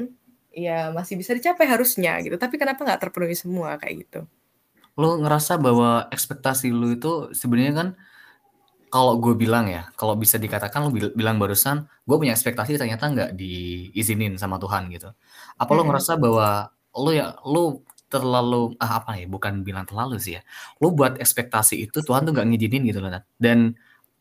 [0.53, 2.39] Iya masih bisa dicapai harusnya gitu.
[2.39, 4.19] Tapi kenapa nggak terpenuhi semua kayak gitu?
[4.95, 7.89] Lo ngerasa bahwa ekspektasi lo itu sebenarnya kan
[8.93, 13.31] kalau gue bilang ya, kalau bisa dikatakan lu bilang barusan, gue punya ekspektasi ternyata nggak
[13.33, 15.09] diizinin sama Tuhan gitu.
[15.57, 17.81] Apa lo ngerasa bahwa lo ya lo
[18.13, 19.25] terlalu ah, apa ya?
[19.25, 20.41] Bukan bilang terlalu sih ya.
[20.77, 23.09] Lo buat ekspektasi itu Tuhan tuh nggak ngizinin gitu loh.
[23.09, 23.25] Nat.
[23.41, 23.73] Dan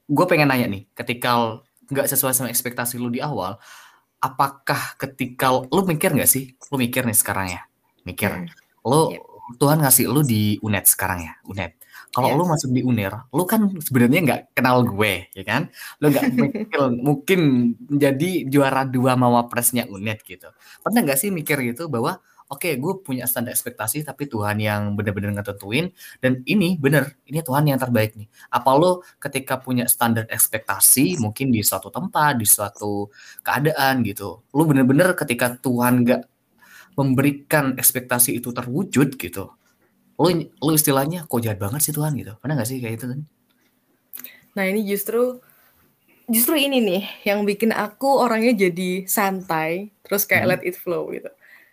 [0.09, 1.61] gue pengen nanya nih, ketika
[1.92, 3.61] nggak sesuai sama ekspektasi lo di awal,
[4.24, 6.57] apakah ketika lo mikir nggak sih?
[6.72, 7.61] Lo mikir nih sekarang ya,
[8.09, 8.33] mikir.
[8.33, 8.48] Hmm.
[8.88, 9.20] Lo yep.
[9.61, 12.37] Tuhan ngasih lo di UNED sekarang ya, UNED kalau yes.
[12.37, 15.72] lu masuk di UNER, lu kan sebenarnya nggak kenal gue, ya kan?
[15.96, 16.24] Lu nggak
[17.09, 17.40] mungkin
[17.88, 20.52] menjadi juara dua mawapresnya UNED gitu.
[20.85, 22.20] Pernah nggak sih mikir gitu bahwa
[22.52, 25.88] oke okay, gue punya standar ekspektasi tapi Tuhan yang benar-benar ngetentuin.
[26.20, 28.28] Dan ini bener ini Tuhan yang terbaik nih.
[28.52, 33.08] Apa lo ketika punya standar ekspektasi mungkin di suatu tempat di suatu
[33.40, 36.22] keadaan gitu lo bener-bener ketika Tuhan nggak
[37.00, 39.56] memberikan ekspektasi itu terwujud gitu
[40.20, 40.28] lu
[40.60, 42.14] lu istilahnya kok jahat banget sih Tuhan?
[42.14, 42.36] gitu.
[42.38, 43.20] Pernah gak sih kayak itu kan
[44.52, 45.40] nah ini justru
[46.28, 50.52] justru ini nih yang bikin aku orangnya jadi santai terus kayak hmm.
[50.52, 51.32] let it flow gitu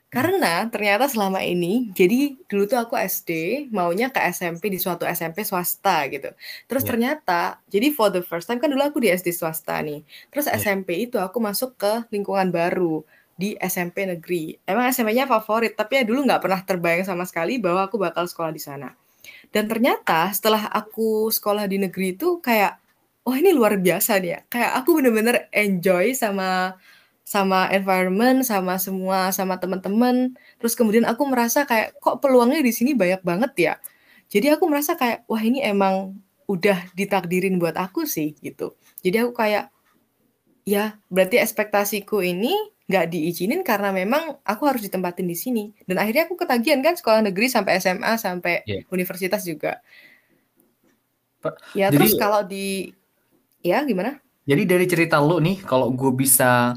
[0.09, 3.29] karena ternyata selama ini, jadi dulu tuh aku SD
[3.69, 6.33] maunya ke SMP di suatu SMP swasta gitu.
[6.65, 6.89] Terus yeah.
[6.89, 10.01] ternyata, jadi for the first time kan dulu aku di SD swasta nih.
[10.33, 10.57] Terus yeah.
[10.57, 13.05] SMP itu aku masuk ke lingkungan baru
[13.37, 14.57] di SMP negeri.
[14.65, 18.49] Emang SMP-nya favorit, tapi ya dulu nggak pernah terbayang sama sekali bahwa aku bakal sekolah
[18.49, 18.89] di sana.
[19.53, 22.81] Dan ternyata setelah aku sekolah di negeri itu kayak,
[23.29, 24.39] oh ini luar biasa nih ya.
[24.49, 26.81] Kayak aku bener-bener enjoy sama
[27.29, 30.33] sama environment, sama semua, sama teman-teman.
[30.57, 33.73] Terus kemudian aku merasa kayak kok peluangnya di sini banyak banget ya.
[34.33, 36.17] Jadi aku merasa kayak wah ini emang
[36.49, 38.73] udah ditakdirin buat aku sih gitu.
[39.05, 39.69] Jadi aku kayak
[40.65, 42.57] ya berarti ekspektasiku ini
[42.89, 47.21] nggak diizinin karena memang aku harus ditempatin di sini dan akhirnya aku ketagihan kan sekolah
[47.21, 48.81] negeri sampai SMA sampai yeah.
[48.89, 49.77] universitas juga
[51.77, 52.89] ya jadi, terus kalau di
[53.61, 54.17] ya gimana
[54.49, 56.73] jadi dari cerita lo nih kalau gue bisa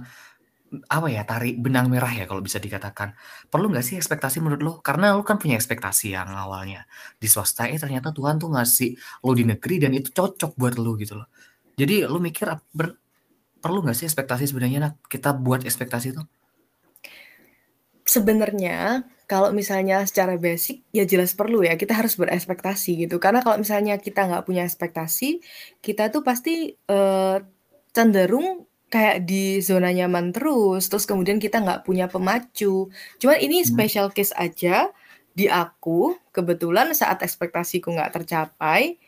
[0.89, 3.13] apa ya tarik benang merah ya kalau bisa dikatakan.
[3.53, 4.73] Perlu nggak sih ekspektasi menurut lo?
[4.81, 6.89] Karena lo kan punya ekspektasi yang awalnya
[7.21, 10.97] di swasta eh ternyata Tuhan tuh ngasih lo di negeri dan itu cocok buat lo
[10.97, 11.29] gitu loh.
[11.77, 12.97] Jadi lo mikir ber,
[13.61, 16.23] perlu nggak sih ekspektasi sebenarnya nak kita buat ekspektasi itu?
[18.03, 23.17] Sebenarnya kalau misalnya secara basic ya jelas perlu ya kita harus berekspektasi gitu.
[23.17, 25.41] Karena kalau misalnya kita nggak punya ekspektasi
[25.81, 27.41] kita tuh pasti uh,
[27.93, 33.69] cenderung kayak di zona nyaman terus terus kemudian kita nggak punya pemacu cuman ini hmm.
[33.73, 34.93] special case aja
[35.33, 39.01] di aku kebetulan saat ekspektasiku nggak tercapai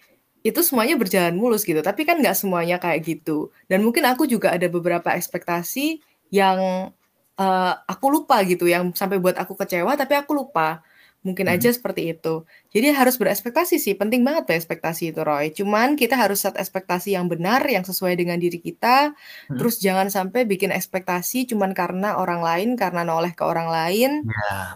[0.45, 1.81] itu semuanya berjalan mulus gitu.
[1.81, 3.49] Tapi kan nggak semuanya kayak gitu.
[3.65, 6.93] Dan mungkin aku juga ada beberapa ekspektasi yang
[7.41, 10.85] uh, aku lupa gitu, yang sampai buat aku kecewa, tapi aku lupa.
[11.25, 11.57] Mungkin hmm.
[11.57, 12.45] aja seperti itu.
[12.69, 15.51] Jadi harus berekspektasi sih, penting banget tuh ekspektasi itu Roy.
[15.57, 19.17] Cuman kita harus set ekspektasi yang benar, yang sesuai dengan diri kita.
[19.17, 19.57] Hmm.
[19.57, 24.29] Terus jangan sampai bikin ekspektasi cuman karena orang lain, karena noleh ke orang lain.
[24.29, 24.69] Yeah.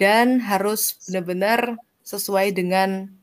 [0.00, 3.20] Dan harus benar-benar sesuai dengan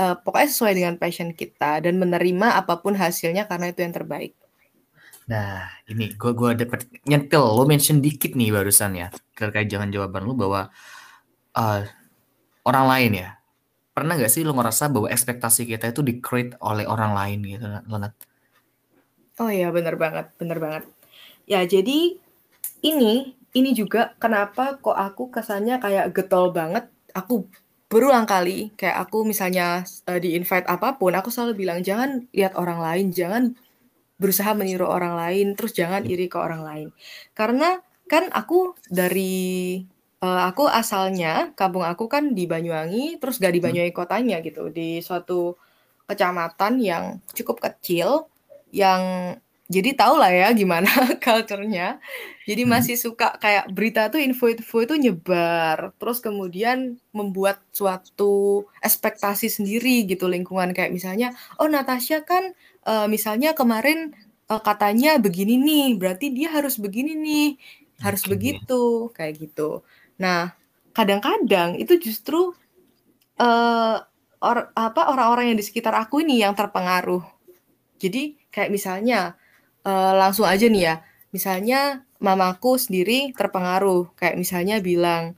[0.00, 4.32] uh, pokoknya sesuai dengan passion kita dan menerima apa pun hasilnya karena itu yang terbaik.
[5.26, 10.22] Nah, ini gue gua dapat nyentil lo mention dikit nih barusan ya terkait jangan jawaban
[10.22, 10.70] lo bahwa
[11.56, 11.82] uh,
[12.68, 13.30] orang lain ya
[13.96, 17.64] pernah gak sih lo ngerasa bahwa ekspektasi kita itu di create oleh orang lain gitu
[17.88, 18.12] Lonat?
[19.40, 20.84] Oh iya benar banget, benar banget.
[21.48, 22.20] Ya jadi
[22.84, 26.92] ini ini juga kenapa kok aku kesannya kayak getol banget.
[27.16, 27.48] Aku
[27.88, 32.58] berulang kali kayak aku misalnya uh, di invite apa pun aku selalu bilang jangan lihat
[32.58, 33.54] orang lain jangan
[34.18, 36.18] berusaha meniru orang lain terus jangan iya.
[36.18, 36.88] iri ke orang lain
[37.38, 37.78] karena
[38.10, 39.86] kan aku dari
[40.22, 43.66] uh, aku asalnya kampung aku kan di Banyuwangi terus gak di hmm.
[43.68, 45.56] Banyuwangi kotanya gitu di suatu
[46.06, 48.30] kecamatan yang cukup kecil
[48.70, 49.34] yang
[49.66, 50.86] jadi tau lah ya gimana
[51.24, 51.98] culture-nya.
[52.46, 52.70] Jadi hmm.
[52.70, 60.30] masih suka kayak berita tuh info-info itu nyebar, terus kemudian membuat suatu ekspektasi sendiri gitu
[60.30, 62.54] lingkungan kayak misalnya, oh Natasha kan
[62.86, 64.14] uh, misalnya kemarin
[64.46, 67.48] uh, katanya begini nih, berarti dia harus begini nih,
[68.06, 68.30] harus okay.
[68.38, 69.82] begitu kayak gitu.
[70.20, 70.54] Nah
[70.96, 72.56] kadang-kadang itu justru
[73.40, 73.96] uh,
[74.40, 77.24] or, apa orang-orang yang di sekitar aku ini yang terpengaruh.
[77.96, 79.36] Jadi kayak misalnya
[79.84, 80.94] uh, langsung aja nih ya.
[81.32, 85.36] Misalnya mamaku sendiri terpengaruh, kayak misalnya bilang,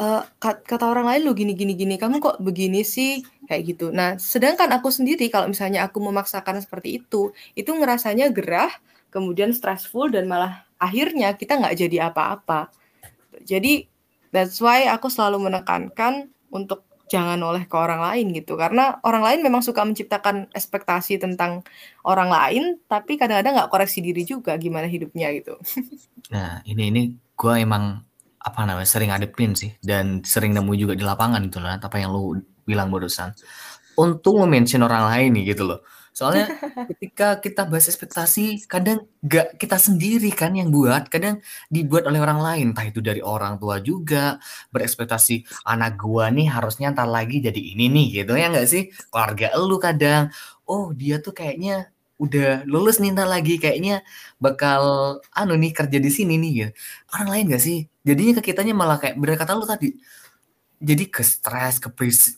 [0.00, 0.06] e,
[0.42, 3.22] kata orang lain lu gini gini gini, kamu kok begini sih?
[3.46, 3.86] Kayak gitu.
[3.94, 8.72] Nah, sedangkan aku sendiri kalau misalnya aku memaksakan seperti itu, itu ngerasanya gerah,
[9.14, 12.74] kemudian stressful dan malah akhirnya kita nggak jadi apa-apa.
[13.46, 13.86] Jadi
[14.34, 18.58] that's why aku selalu menekankan untuk jangan oleh ke orang lain gitu.
[18.58, 21.62] Karena orang lain memang suka menciptakan ekspektasi tentang
[22.02, 25.56] orang lain tapi kadang-kadang nggak koreksi diri juga gimana hidupnya gitu.
[26.26, 27.02] Nah ini ini
[27.38, 28.02] gue emang
[28.42, 29.70] apa namanya sering ngadepin sih.
[29.78, 33.30] Dan sering nemu juga di lapangan gitu lah apa yang lu bilang barusan.
[33.94, 36.48] Untung lo mention orang lain nih gitu loh Soalnya
[36.96, 42.40] ketika kita bahas ekspektasi, kadang gak kita sendiri kan yang buat, kadang dibuat oleh orang
[42.40, 44.40] lain, entah itu dari orang tua juga,
[44.72, 48.88] berekspektasi anak gua nih harusnya ntar lagi jadi ini nih gitu ya nggak sih?
[49.12, 50.32] Keluarga elu kadang,
[50.64, 54.00] oh dia tuh kayaknya udah lulus nih ntar lagi kayaknya
[54.40, 54.80] bakal
[55.36, 56.70] anu nih kerja di sini nih gitu.
[57.12, 57.84] Orang lain gak sih?
[58.08, 59.92] Jadinya ke kitanya malah kayak bener kata lu tadi.
[60.80, 61.88] Jadi ke stres, ke,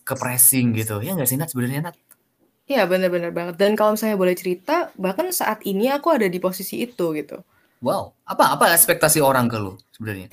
[0.03, 0.99] ke pressing gitu.
[1.03, 2.08] Ya nggak sih Nat sebenarnya Nat?
[2.69, 3.57] Iya, bener-bener banget.
[3.57, 7.41] Dan kalau misalnya boleh cerita, bahkan saat ini aku ada di posisi itu gitu.
[7.81, 10.29] Wow, apa apa ekspektasi orang ke lu sebenarnya?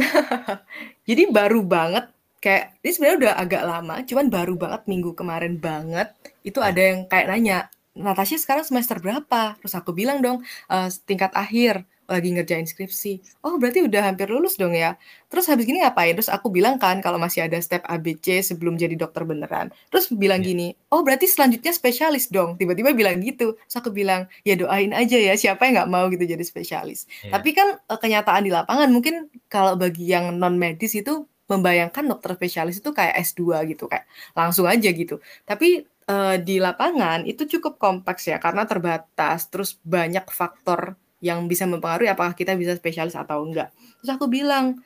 [1.07, 2.09] Jadi baru banget
[2.41, 6.09] kayak ini sebenarnya udah agak lama, cuman baru banget minggu kemarin banget
[6.41, 9.55] itu ada yang kayak nanya, Natasha sekarang semester berapa?
[9.61, 13.41] Terus aku bilang dong, uh, tingkat akhir lagi ngerjain skripsi.
[13.45, 14.97] Oh, berarti udah hampir lulus dong ya.
[15.29, 16.13] Terus habis gini ngapain?
[16.13, 19.73] Terus aku bilang kan kalau masih ada step ABC sebelum jadi dokter beneran.
[19.89, 20.49] Terus bilang yeah.
[20.53, 23.57] gini, "Oh, berarti selanjutnya spesialis dong." Tiba-tiba bilang gitu.
[23.57, 27.37] Terus aku bilang, "Ya doain aja ya, siapa yang nggak mau gitu jadi spesialis." Yeah.
[27.37, 32.33] Tapi kan eh, kenyataan di lapangan mungkin kalau bagi yang non medis itu membayangkan dokter
[32.37, 35.21] spesialis itu kayak S2 gitu, kayak langsung aja gitu.
[35.45, 41.63] Tapi uh, di lapangan itu cukup kompleks ya karena terbatas, terus banyak faktor yang bisa
[41.65, 43.71] mempengaruhi apakah kita bisa spesialis atau enggak.
[44.01, 44.79] Terus aku bilang,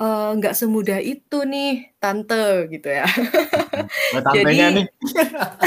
[0.00, 3.06] e, nggak semudah itu nih, tante gitu ya.
[4.08, 4.86] Nah, jadi, nih.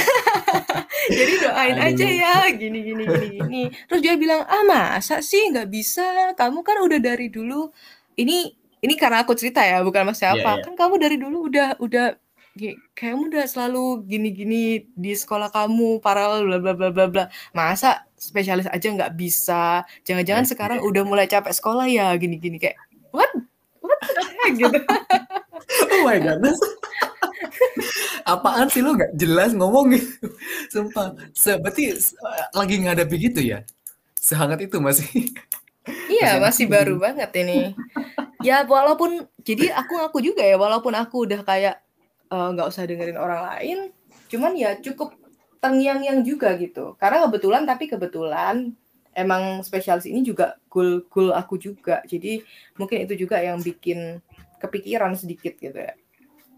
[1.18, 1.88] jadi doain Aduh.
[1.96, 3.64] aja ya, gini gini gini gini.
[3.88, 6.36] Terus dia bilang, ah masa sih nggak bisa?
[6.36, 7.72] Kamu kan udah dari dulu.
[8.20, 10.42] Ini ini karena aku cerita ya, bukan mas siapa.
[10.42, 10.66] Yeah, yeah.
[10.66, 12.18] Kan kamu dari dulu udah udah
[12.96, 17.24] kayakmu udah selalu gini-gini di sekolah kamu paralel bla bla bla bla bla.
[17.56, 19.88] Masa spesialis aja nggak bisa?
[20.04, 22.76] Jangan-jangan iya, sekarang udah mulai capek sekolah ya gini-gini kayak
[23.16, 23.32] what?
[23.80, 24.00] What
[24.52, 24.80] gitu.
[25.72, 26.42] Oh my god.
[28.28, 30.28] Apaan sih lo nggak jelas ngomong gitu.
[30.68, 31.16] Sumpah.
[31.64, 31.96] Berarti
[32.52, 33.64] lagi ngadapi gitu ya?
[34.20, 35.32] Sehangat itu masih.
[36.12, 37.72] Iya masih baru banget ini.
[38.44, 41.91] Ya walaupun jadi aku aku juga ya walaupun aku udah kayak Eh,
[42.32, 43.78] nggak uh, usah dengerin orang lain
[44.32, 45.20] cuman ya cukup
[45.62, 46.98] tengyang-yang juga gitu.
[46.98, 48.74] Karena kebetulan tapi kebetulan
[49.14, 52.02] emang spesialis ini juga goal goal aku juga.
[52.10, 52.42] Jadi
[52.76, 54.20] mungkin itu juga yang bikin
[54.58, 55.94] kepikiran sedikit gitu ya.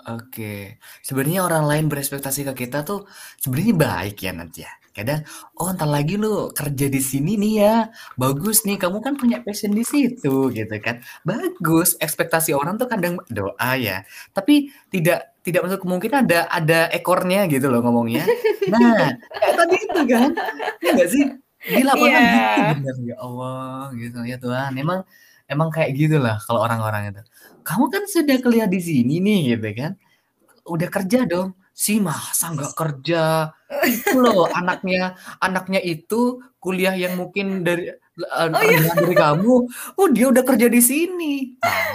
[0.03, 3.07] Oke, sebenarnya orang lain berespektasi ke kita tuh
[3.39, 4.71] sebenarnya baik ya nanti ya.
[4.93, 5.25] Kadang,
[5.57, 9.73] oh entar lagi lu kerja di sini nih ya, bagus nih, kamu kan punya passion
[9.73, 11.01] di situ gitu kan.
[11.25, 14.05] Bagus, ekspektasi orang tuh kadang doa ya,
[14.37, 18.21] tapi tidak tidak masuk kemungkinan ada ada ekornya gitu loh ngomongnya.
[18.69, 20.29] Nah, kayak tadi itu kan,
[20.79, 21.25] ya nggak sih?
[21.63, 22.43] Di lapangan yeah.
[22.43, 24.71] gitu bener ya Allah gitu ya Tuhan.
[24.75, 24.99] Emang
[25.47, 27.23] emang kayak gitulah kalau orang-orang itu.
[27.63, 29.91] Kamu kan sudah kuliah di sini nih gitu kan.
[30.67, 31.55] Udah kerja dong.
[31.73, 33.49] Si masa nggak kerja?
[33.81, 38.93] Itu loh anaknya anaknya itu kuliah yang mungkin dari uh, oh, iya.
[38.93, 39.53] dari kamu,
[39.99, 41.33] oh dia udah kerja di sini.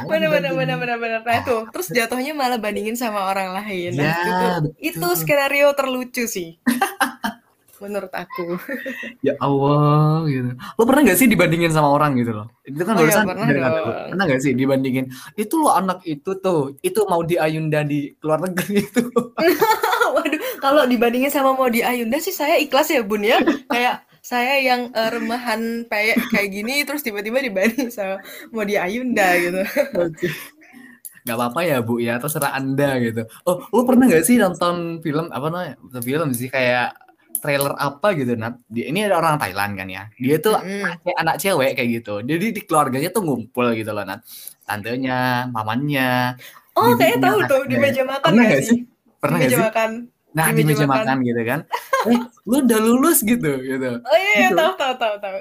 [0.04, 1.20] Benar benar benar benar benar.
[1.24, 3.96] Nah itu, terus jatuhnya malah bandingin sama orang lain.
[3.96, 4.16] Nah, ya,
[4.60, 6.58] itu, itu skenario terlucu sih.
[7.82, 8.58] menurut aku.
[9.26, 10.50] ya Allah gitu.
[10.54, 12.46] Lo pernah gak sih dibandingin sama orang gitu loh?
[12.66, 13.70] Itu kan oh, barusan ya, pernah,
[14.12, 15.06] pernah gak sih dibandingin
[15.38, 19.02] itu lo anak itu tuh, itu mau di Ayunda di luar negeri itu.
[20.14, 23.38] Waduh, kalau dibandingin sama mau di Ayunda sih saya ikhlas ya Bun ya.
[23.70, 28.20] Kayak saya yang uh, remahan kayak kayak gini terus tiba-tiba dibanding sama
[28.52, 29.62] mau di Ayunda gitu.
[29.94, 30.32] Okay.
[31.28, 33.28] Gak apa-apa ya Bu ya, terserah Anda gitu.
[33.44, 35.74] Oh, lu pernah gak sih nonton film apa namanya?
[36.00, 36.96] Film sih kayak
[37.38, 38.58] trailer apa gitu Nat.
[38.66, 40.02] Dia, ini ada orang Thailand kan ya.
[40.18, 41.02] Dia tuh mm.
[41.06, 42.14] kayak anak cewek kayak gitu.
[42.22, 44.20] Jadi di keluarganya tuh ngumpul gitu loh Nat.
[44.68, 46.36] Tantenya, mamanya.
[46.78, 48.78] Oh, kayaknya tahu tuh di meja makan Pernah gak sih?
[49.18, 49.66] Pernah di meja gak sih?
[49.66, 49.90] makan
[50.36, 51.02] nah di, meja, makan.
[51.02, 51.60] makan gitu kan
[52.06, 54.60] eh lu udah lulus gitu gitu oh iya, iya gitu.
[54.60, 55.36] tahu tahu tahu tahu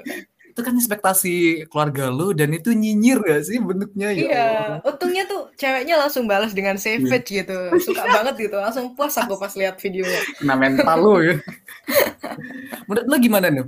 [0.58, 1.34] itu kan ekspektasi
[1.70, 4.10] keluarga lu dan itu nyinyir gak sih bentuknya?
[4.10, 4.48] Ya iya
[4.82, 7.46] untungnya tuh ceweknya langsung balas dengan savage yeah.
[7.46, 7.58] gitu.
[7.78, 10.18] Suka banget gitu langsung puas aku pas lihat videonya.
[10.42, 11.38] Nah mental lu ya.
[12.90, 13.62] Menurut lu gimana nih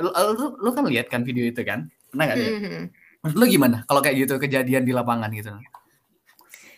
[0.00, 1.92] lu, lu, lu kan lihat kan video itu kan?
[2.08, 2.82] Pernah gak mm -hmm.
[3.20, 5.52] menurut lu gimana kalau kayak gitu kejadian di lapangan gitu?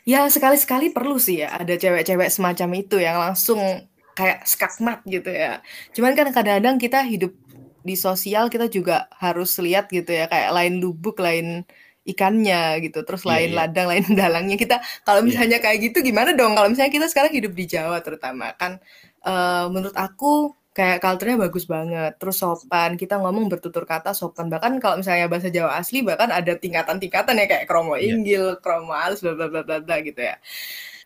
[0.03, 3.63] Ya sekali-sekali perlu sih ya ada cewek-cewek semacam itu yang langsung
[4.13, 5.65] kayak skakmat gitu ya.
[5.97, 7.33] Cuman kan kadang-kadang kita hidup
[7.89, 11.47] di sosial kita juga harus lihat gitu ya kayak lain lubuk lain
[12.03, 13.59] ikannya gitu terus Iya lain iya.
[13.59, 14.77] ladang lain dalangnya kita
[15.07, 15.29] kalau Iya.
[15.29, 18.73] misalnya kayak gitu gimana dong kalau misalnya kita sekarang hidup di Jawa terutama kan
[19.27, 24.73] eh, menurut aku kayak culture-nya bagus banget terus sopan kita ngomong bertutur kata sopan bahkan
[24.83, 28.17] kalau misalnya bahasa Jawa asli bahkan ada tingkatan-tingkatan ya kayak kromo Iya.
[28.17, 30.35] inggil kromo halus bla bla bla bla bla gitu ya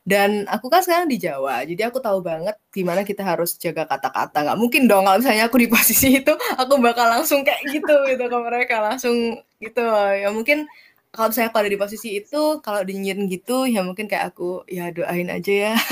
[0.06, 4.46] dan aku kan sekarang di Jawa, jadi aku tahu banget gimana kita harus jaga kata-kata.
[4.46, 8.24] Nggak mungkin dong kalau misalnya aku di posisi itu, aku bakal langsung kayak gitu gitu
[8.30, 9.82] ke mereka, langsung gitu.
[10.14, 10.70] Ya mungkin
[11.10, 14.94] kalau misalnya aku ada di posisi itu, kalau dinyirin gitu, ya mungkin kayak aku, ya
[14.94, 15.74] doain aja ya.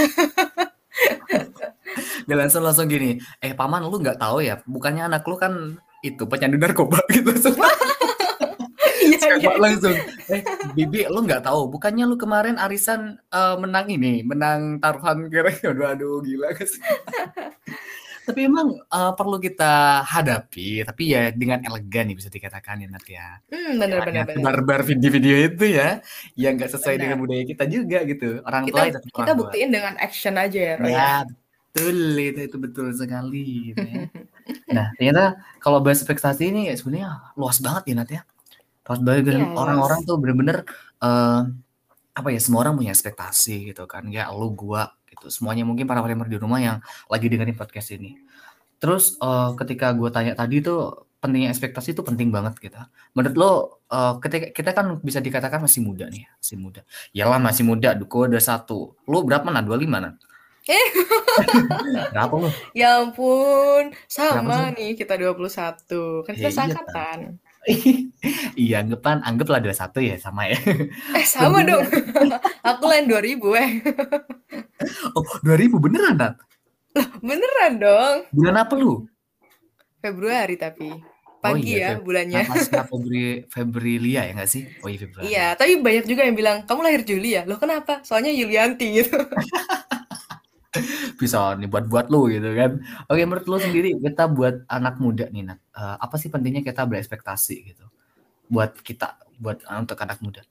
[2.30, 5.74] Dia langsung langsung gini, eh paman lu nggak tahu ya, bukannya anak lu kan
[6.06, 7.34] itu pecandu narkoba gitu.
[9.04, 9.36] Iya, iya.
[9.44, 9.96] Siapa langsung,
[10.32, 10.42] eh
[10.72, 15.86] Bibi lu nggak tahu, bukannya lu kemarin arisan eh, menang ini, menang taruhan kira aduh
[15.92, 16.48] aduh gila
[18.24, 23.04] tapi emang eh, perlu kita hadapi, tapi ya dengan elegan nih bisa dikatakan ya Nat
[23.04, 23.28] ya.
[23.52, 24.40] Hmm, bener bener bener.
[24.40, 26.00] Barbar video-video itu ya,
[26.32, 27.02] yang nggak sesuai Benar.
[27.04, 28.40] dengan budaya kita juga gitu.
[28.48, 30.88] Orang Kita tua itu kita buktiin dengan action aja ya, Roy.
[30.96, 33.46] Ya, betul itu itu betul sekali.
[33.72, 34.04] Gitu ya.
[34.68, 38.22] Nah, ternyata kalau bahas ekspektasi ini ya sebenarnya luas banget ya Nat ya.
[38.84, 40.08] Luas banget dan Iya, orang-orang luas.
[40.08, 40.56] tuh bener-bener
[41.00, 41.40] eh,
[42.14, 44.06] apa ya semua orang punya ekspektasi gitu kan.
[44.08, 45.32] Ya lu gua gitu.
[45.32, 46.78] Semuanya mungkin para framer di rumah yang
[47.08, 48.20] lagi dengerin podcast ini.
[48.78, 52.76] Terus eh, ketika gua tanya tadi tuh pentingnya ekspektasi itu penting banget gitu.
[53.16, 53.50] Menurut lo
[53.88, 56.80] eh, ketika kita kan bisa dikatakan masih muda nih, masih muda.
[57.16, 58.94] Yalah masih muda, gua udah satu.
[59.08, 59.64] Lu berapa nah?
[59.64, 60.12] 25 nah?
[60.64, 60.88] Eh.
[62.16, 62.48] Berapa lu?
[62.72, 66.24] Ya ampun, Berapa sama nih kita 21.
[66.24, 67.18] Kan Ya, kita iya, seangkatan.
[68.60, 70.58] iya, anggapan anggaplah 21 ya sama ya.
[71.18, 71.84] Eh, sama dong.
[72.68, 73.70] Aku lain 2000 eh.
[75.16, 76.34] Oh, 2000 beneran, Nat?
[77.20, 78.16] Beneran dong.
[78.30, 79.08] Bulan apa lu?
[80.04, 80.92] Februari tapi.
[81.44, 82.40] Oh Pagi iya, ya Feb- bulannya.
[82.88, 84.64] Febri Febrilia ya nggak sih?
[84.80, 85.24] Oh iya Februari.
[85.28, 87.44] Iya, tapi banyak juga yang bilang, kamu lahir Juli ya?
[87.44, 88.00] Loh kenapa?
[88.00, 89.20] Soalnya Yulianti gitu.
[91.20, 92.82] Bisa nih buat-buat lu gitu kan.
[93.10, 95.58] Oke, menurut lu sendiri kita buat anak muda nih, Nat.
[95.74, 97.86] eh, apa sih pentingnya kita berekspektasi gitu?
[98.50, 100.42] Buat kita, buat eh, untuk anak muda.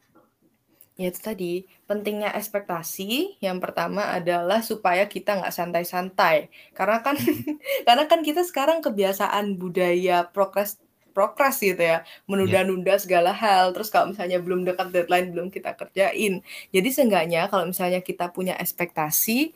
[0.94, 1.54] Ya itu tadi,
[1.90, 6.54] pentingnya ekspektasi yang pertama adalah supaya kita nggak santai-santai.
[6.78, 7.18] Karena kan
[7.88, 10.78] karena kan kita sekarang kebiasaan budaya progres
[11.14, 13.70] progres gitu ya, menunda-nunda segala hal.
[13.78, 16.42] Terus kalau misalnya belum dekat deadline belum kita kerjain.
[16.74, 19.54] Jadi seenggaknya kalau misalnya kita punya ekspektasi,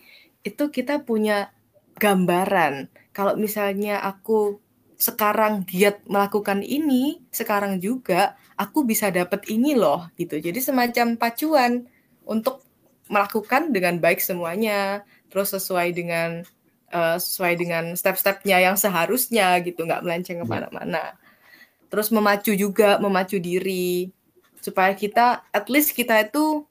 [0.48, 1.52] itu kita punya
[2.00, 2.88] gambaran.
[3.12, 4.62] Kalau misalnya aku
[4.98, 10.41] sekarang giat melakukan ini, sekarang juga aku bisa dapat ini loh gitu.
[10.41, 11.86] Jadi semacam pacuan
[12.26, 12.66] untuk
[13.08, 16.41] melakukan dengan baik semuanya, terus sesuai dengan
[16.88, 20.43] eh, sesuai dengan step-stepnya yang seharusnya gitu, nggak melenceng Iya.
[20.43, 21.04] ke mana-mana.
[21.91, 24.12] Terus memacu juga, memacu diri
[24.64, 26.64] supaya kita, at least kita itu,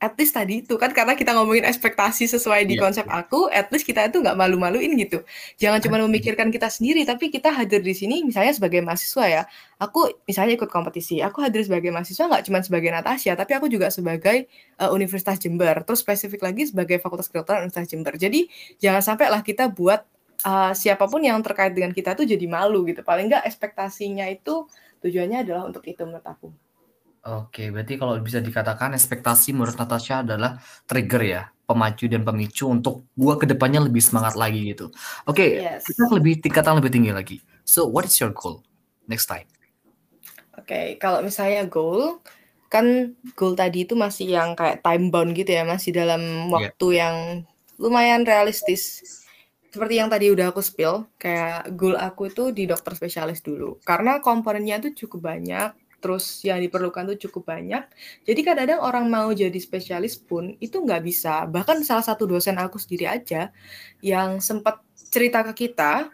[0.00, 3.68] at least tadi itu kan karena kita ngomongin ekspektasi sesuai di Iya, konsep aku, at
[3.68, 5.20] least kita itu nggak malu-maluin gitu.
[5.60, 9.42] Jangan cuma memikirkan kita sendiri, tapi kita hadir di sini misalnya sebagai mahasiswa ya.
[9.76, 13.92] Aku misalnya ikut kompetisi, aku hadir sebagai mahasiswa nggak cuma sebagai Natasha, tapi aku juga
[13.92, 14.48] sebagai
[14.80, 18.16] uh, Universitas Jember, terus spesifik lagi sebagai Fakultas Kedokteran Universitas Jember.
[18.16, 18.48] Jadi
[18.80, 20.00] jangan sampai lah kita buat
[20.48, 23.04] uh, siapa pun yang terkait dengan kita tuh jadi malu gitu.
[23.04, 24.64] Paling nggak ekspektasinya itu
[25.04, 26.48] tujuannya adalah untuk itu menurut aku.
[27.20, 30.56] Oke, berarti kalau bisa dikatakan ekspektasi menurut Natasha adalah
[30.88, 34.88] trigger ya, pemacu dan pemicu untuk gua ke depannya lebih semangat lagi gitu.
[35.28, 35.84] Oke, Yes.
[35.84, 37.36] kita lebih tingkatan lebih tinggi lagi.
[37.68, 38.64] So, what is your goal
[39.04, 39.44] next time?
[40.56, 42.24] Oke, kalau misalnya goal,
[42.72, 46.72] kan goal tadi itu masih yang kayak time bound gitu ya, masih dalam Iya.
[46.72, 47.16] waktu yang
[47.76, 49.04] lumayan realistis.
[49.68, 53.76] Seperti yang tadi udah aku spill, kayak goal aku itu di dokter spesialis dulu.
[53.84, 57.84] Karena komponennya tuh cukup banyak, terus yang diperlukan tuh cukup banyak.
[58.24, 61.44] Jadi kadang-kadang orang mau jadi spesialis pun itu nggak bisa.
[61.46, 63.52] Bahkan salah satu dosen aku sendiri aja
[64.00, 64.80] yang sempat
[65.12, 66.08] cerita ke kita,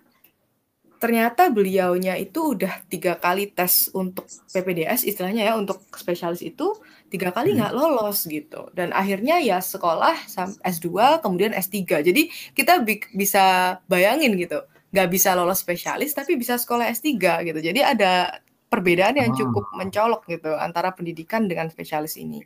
[0.97, 6.72] ternyata beliaunya itu udah tiga kali tes untuk PPDS istilahnya ya untuk spesialis itu
[7.12, 7.61] tiga kali Hmm.
[7.61, 13.76] nggak lolos gitu dan akhirnya ya sekolah sam- S2 kemudian S3 jadi kita bi- bisa
[13.87, 19.31] bayangin gitu nggak bisa lolos spesialis tapi bisa sekolah S3 gitu jadi ada perbedaan yang
[19.33, 22.43] cukup mencolok gitu antara pendidikan dengan spesialis ini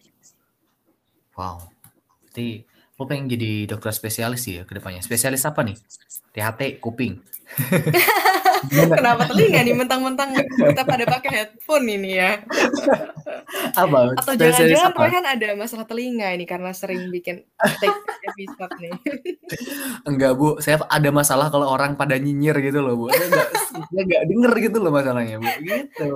[1.39, 1.73] Wow.
[2.27, 2.69] Berarti
[3.01, 5.01] lo pengen jadi dokter spesialis ya ke depannya.
[5.01, 5.79] Spesialis apa nih?
[6.37, 7.17] THT, kuping.
[8.69, 12.45] Kenapa telinga nih mentang-mentang kita pada pakai headphone ini ya
[13.75, 14.13] Apa?
[14.19, 14.93] Atau jangan-jangan?
[14.93, 17.41] Royhan ada masalah telinga ini karena sering bikin
[17.81, 18.93] take episode nih.
[20.05, 23.07] Enggak bu, saya ada masalah kalau orang pada nyinyir gitu loh bu.
[23.11, 25.49] Saya enggak, saya enggak denger gitu loh masalahnya bu.
[25.63, 26.09] Gitu.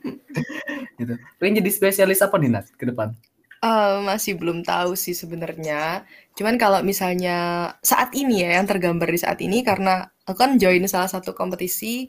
[1.00, 1.14] gitu.
[1.36, 3.14] Pengen jadi spesialis apa nih Nat ke depan?
[3.60, 6.08] Uh, masih belum tahu sih sebenarnya.
[6.32, 10.80] Cuman kalau misalnya saat ini ya yang tergambar di saat ini karena aku kan join
[10.88, 12.08] salah satu kompetisi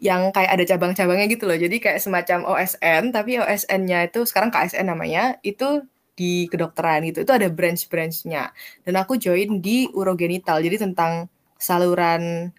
[0.00, 1.58] yang kayak ada cabang-cabangnya gitu loh.
[1.60, 5.84] Jadi kayak semacam OSN tapi OSN-nya itu sekarang KSN namanya itu
[6.16, 7.22] di kedokteran gitu.
[7.26, 8.50] Itu ada branch-branchnya.
[8.86, 10.64] Dan aku join di urogenital.
[10.64, 11.28] Jadi tentang
[11.58, 12.54] saluran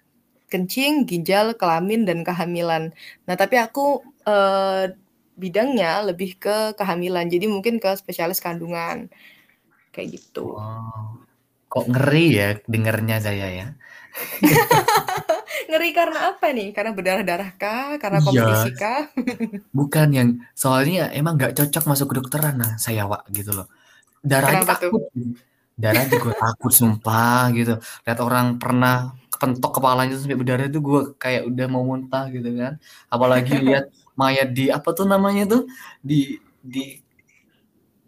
[0.52, 2.92] kencing, ginjal, kelamin dan kehamilan.
[3.28, 4.92] Nah, tapi aku uh,
[5.40, 7.32] bidangnya lebih ke kehamilan.
[7.32, 9.08] Jadi mungkin ke spesialis kandungan.
[9.96, 10.60] Kayak gitu.
[10.60, 11.24] Oh.
[11.70, 13.68] kok ngeri ya dengernya saya ya?
[15.70, 16.74] Ngeri karena apa nih?
[16.74, 18.02] Karena berdarah darah kah?
[18.02, 18.26] Karena iya.
[18.26, 19.02] kompetisi kah?
[19.78, 23.70] Bukan yang soalnya emang nggak cocok masuk kedokteran nah saya wak gitu loh.
[24.26, 25.14] Darah takut
[25.80, 27.78] darah juga takut sumpah gitu.
[28.04, 32.82] Lihat orang pernah kepentok kepalanya sampai berdarah itu gue kayak udah mau muntah gitu kan.
[33.14, 35.64] Apalagi lihat mayat di apa tuh namanya tuh?
[36.04, 37.00] Di di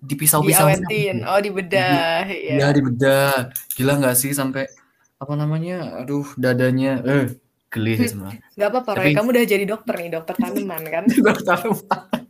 [0.02, 2.56] di pisau-pisau di oh di bedah ya.
[2.60, 3.56] ya di bedah.
[3.72, 4.68] Gila nggak sih sampai
[5.16, 6.04] apa namanya?
[6.04, 7.40] Aduh dadanya eh
[7.72, 9.16] geli semua nggak apa-apa Tapi...
[9.16, 11.04] kamu udah jadi dokter nih dokter tanaman kan?
[11.08, 12.21] Dokter tanaman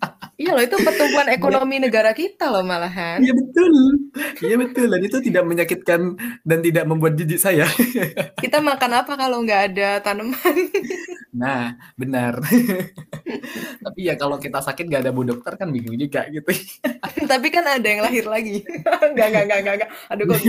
[0.41, 3.21] Iya loh itu pertumbuhan ekonomi negara kita loh malahan.
[3.21, 3.73] Iya betul,
[4.41, 6.01] iya betul dan itu tidak menyakitkan
[6.41, 7.69] dan tidak membuat jijik saya.
[8.43, 10.33] Kita makan apa kalau nggak ada tanaman?
[11.31, 12.43] Nah benar.
[13.79, 16.51] Tapi ya kalau kita sakit nggak ada bu dokter kan bingung juga gitu.
[17.23, 18.59] Tapi kan ada yang lahir lagi.
[19.15, 19.89] Gak gak gak gak gak.
[20.11, 20.43] Aduh kok.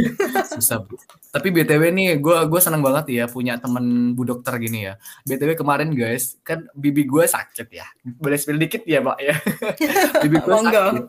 [0.58, 0.98] Susah bu.
[1.30, 4.98] Tapi btw nih gue gue senang banget ya punya temen bu dokter gini ya.
[5.22, 7.86] btw kemarin guys kan bibi gue sakit ya.
[8.02, 9.38] Boleh spill dikit ya pak ya
[10.22, 11.04] bibi gue sakit.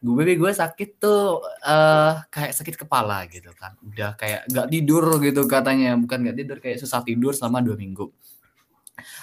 [0.00, 3.76] Gue bibi gue sakit tuh uh, kayak sakit kepala gitu kan.
[3.84, 5.96] Udah kayak nggak tidur gitu katanya.
[6.00, 8.08] Bukan nggak tidur kayak susah tidur selama dua minggu.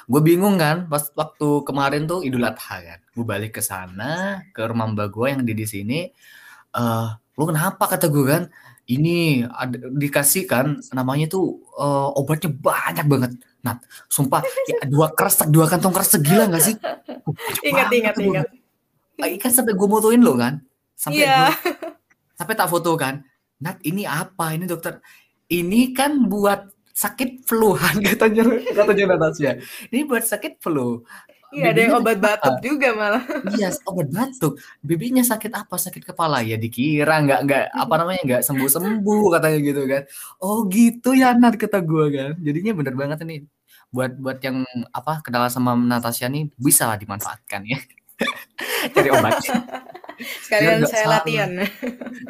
[0.10, 3.00] Gue bingung kan pas waktu kemarin tuh idul adha kan.
[3.14, 6.00] Gue balik ke sana ke rumah mbak gue yang di di sini.
[6.74, 7.90] Uh, lu kenapa?
[7.90, 8.46] Kata gue kan.
[8.88, 13.32] Ini ada, dikasih kan namanya tuh uh, obatnya banyak banget.
[13.60, 16.76] Nat, sumpah ya, dua keras dua kantong keras segila gak sih?
[17.28, 17.36] Uh,
[17.68, 18.48] ingat ingat ingat.
[19.18, 20.62] Kan sampai gue motoin lo kan,
[20.94, 21.50] sampai yeah.
[21.50, 21.74] gue,
[22.38, 23.26] sampai tak foto kan.
[23.58, 25.02] Nat ini apa ini dokter?
[25.50, 29.58] Ini kan buat sakit fluan katanya katanya Natasha.
[29.94, 31.06] Ini buat sakit flu.
[31.48, 32.64] Iya, ada yang obat batuk apa?
[32.66, 33.24] juga malah.
[33.56, 34.60] Iya, obat batuk.
[34.84, 35.80] Bibinya sakit apa?
[35.80, 40.04] Sakit kepala ya dikira nggak nggak apa namanya nggak sembuh sembuh katanya gitu kan.
[40.44, 42.32] Oh gitu ya Nat kata gue kan.
[42.44, 43.48] Jadinya bener banget ini
[43.88, 47.80] buat buat yang apa kenalan sama Natasha nih bisa dimanfaatkan ya.
[48.94, 49.38] Cari obat.
[50.46, 51.22] Sekalian saya salah.
[51.22, 51.52] latihan.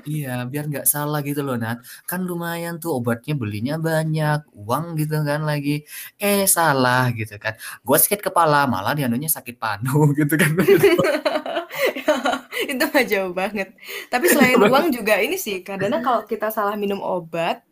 [0.03, 1.79] iya, biar nggak salah gitu loh, Nat.
[2.03, 5.87] Kan lumayan tuh obatnya belinya banyak, uang gitu kan lagi.
[6.19, 7.55] Eh, salah gitu kan.
[7.79, 10.51] Gue sakit kepala, malah dianunya sakit panu gitu kan.
[12.67, 13.71] itu mah jauh banget.
[14.11, 17.63] Tapi selain uang juga ini sih, kadang kalau kita salah minum obat,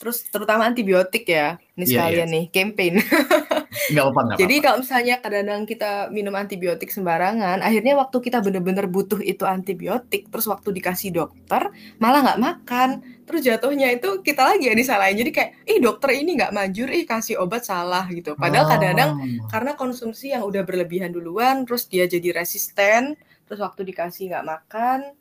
[0.00, 2.34] terus terutama antibiotik ya ini yeah, sekalian yeah.
[2.34, 2.94] nih campaign.
[3.72, 8.84] Nggak apa, nggak jadi kalau misalnya kadang-kadang kita minum antibiotik sembarangan akhirnya waktu kita bener-bener
[8.84, 12.90] butuh itu antibiotik terus waktu dikasih dokter malah nggak makan.
[13.24, 15.16] Terus jatuhnya itu kita lagi ya disalahin.
[15.16, 18.36] Jadi kayak ih dokter ini nggak manjur ih kasih obat salah gitu.
[18.36, 19.48] Padahal kadang-kadang oh.
[19.48, 23.16] karena konsumsi yang udah berlebihan duluan terus dia jadi resisten
[23.48, 25.16] terus waktu dikasih nggak makan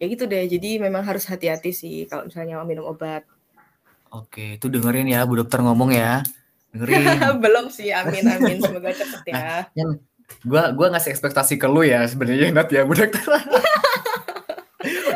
[0.00, 0.48] ya gitu deh.
[0.48, 3.28] Jadi memang harus hati-hati sih kalau misalnya mau minum obat
[4.14, 6.22] Oke, itu dengerin ya Bu Dokter ngomong ya.
[6.70, 7.02] Dengerin.
[7.44, 9.34] Belum sih, amin amin semoga cepet ya.
[9.34, 9.90] Nah, yang
[10.46, 13.26] gua gua ngasih ekspektasi ke lu ya sebenarnya Nat ya Bu Dokter.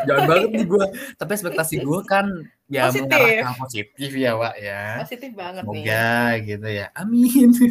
[0.07, 0.85] Jangan banget nih gue.
[1.21, 2.25] Tapi ekspektasi gue kan
[2.65, 3.05] ya positif.
[3.05, 4.81] mengarahkan positif ya, Wak ya.
[5.05, 5.85] Positif banget Semoga, nih.
[5.85, 6.87] Semoga gitu ya.
[6.97, 7.49] Amin.
[7.53, 7.69] Oke,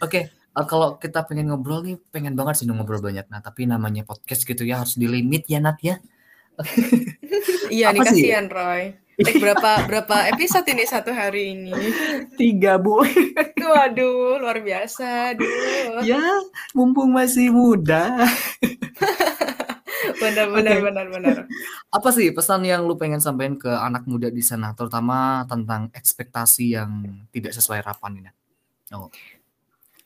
[0.00, 0.22] okay,
[0.56, 3.28] uh, kalau kita pengen ngobrol nih, pengen banget sih ngobrol banyak.
[3.28, 6.00] Nah, tapi namanya podcast gitu ya harus dilimit ya Nat ya.
[7.68, 8.96] iya, nih kasihan Roy.
[9.20, 11.72] Take berapa berapa episode ini satu hari ini?
[12.40, 13.04] Tiga bu.
[13.60, 15.36] Waduh, luar biasa.
[15.36, 15.48] Aduh.
[16.00, 16.20] Ya,
[16.72, 18.16] mumpung masih muda.
[20.22, 20.84] benar benar okay.
[20.88, 21.36] benar benar.
[21.92, 26.78] Apa sih pesan yang lu pengen sampaikan ke anak muda di sana, terutama tentang ekspektasi
[26.78, 26.90] yang
[27.30, 28.30] tidak sesuai harapan ini?
[28.96, 29.08] Oh.
[29.08, 29.12] Oke,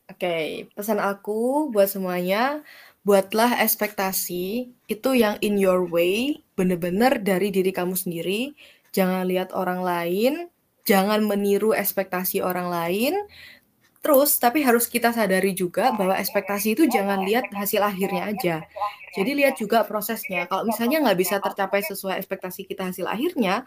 [0.07, 0.47] okay.
[0.75, 2.63] pesan aku buat semuanya,
[3.03, 8.55] buatlah ekspektasi itu yang in your way, bener-bener dari diri kamu sendiri,
[8.97, 10.49] jangan lihat orang lain,
[10.89, 13.15] jangan meniru ekspektasi orang lain.
[14.01, 18.57] Terus, tapi harus kita sadari juga bahwa ekspektasi itu jangan lihat hasil akhirnya aja.
[19.13, 20.47] Jadi lihat juga prosesnya.
[20.47, 23.67] Kalau misalnya nggak bisa tercapai sesuai ekspektasi kita hasil akhirnya,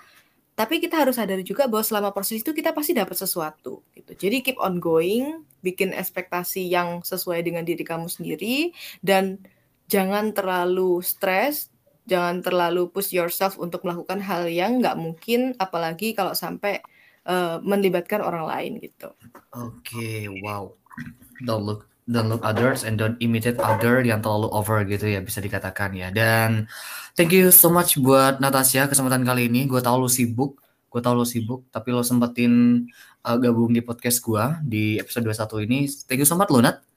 [0.59, 4.11] Tapi kita harus sadar juga bahwa selama proses itu kita pasti dapat sesuatu gitu.
[4.11, 9.39] Jadi keep on going, bikin ekspektasi yang sesuai dengan diri kamu sendiri dan
[9.87, 11.71] jangan terlalu stres,
[12.09, 16.81] jangan terlalu push yourself untuk melakukan hal yang nggak mungkin apalagi kalau sampai
[17.29, 19.13] uh, melibatkan orang lain gitu.
[19.53, 20.73] Oke, okay, wow.
[21.45, 25.39] Don't look don't look others and don't imitate other yang terlalu over gitu ya bisa
[25.39, 26.09] dikatakan ya.
[26.09, 26.65] Dan
[27.13, 29.69] thank you so much buat Natasha kesempatan kali ini.
[29.69, 30.57] Gue tau lu sibuk,
[30.89, 32.83] gue tau lu sibuk, tapi lo sempetin
[33.23, 35.79] uh, gabung di podcast gue di episode 21 ini.
[36.09, 36.88] Thank you so much lo Nat.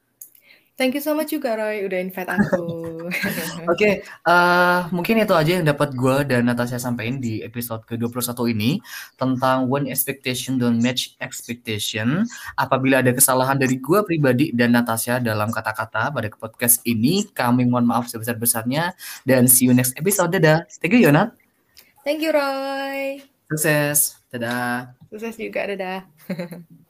[0.73, 2.65] Thank you so much juga Roy udah invite aku.
[3.05, 3.95] Oke, okay,
[4.25, 8.81] uh, eh, mungkin itu aja yang dapat gue dan Natasha sampaikan di episode ke-21 ini
[9.21, 12.25] tentang when expectation don't match expectation.
[12.57, 17.85] Apabila ada kesalahan dari gue pribadi dan Natasha dalam kata-kata pada podcast ini, kami mohon
[17.85, 18.97] maaf sebesar-besarnya
[19.29, 20.33] dan see you next episode.
[20.33, 20.65] Dadah.
[20.81, 21.37] Thank you Yonat.
[22.01, 23.21] Thank you Roy.
[23.53, 24.17] Sukses.
[24.33, 24.97] Dadah.
[25.13, 25.69] Sukses juga.
[25.69, 26.01] Dadah.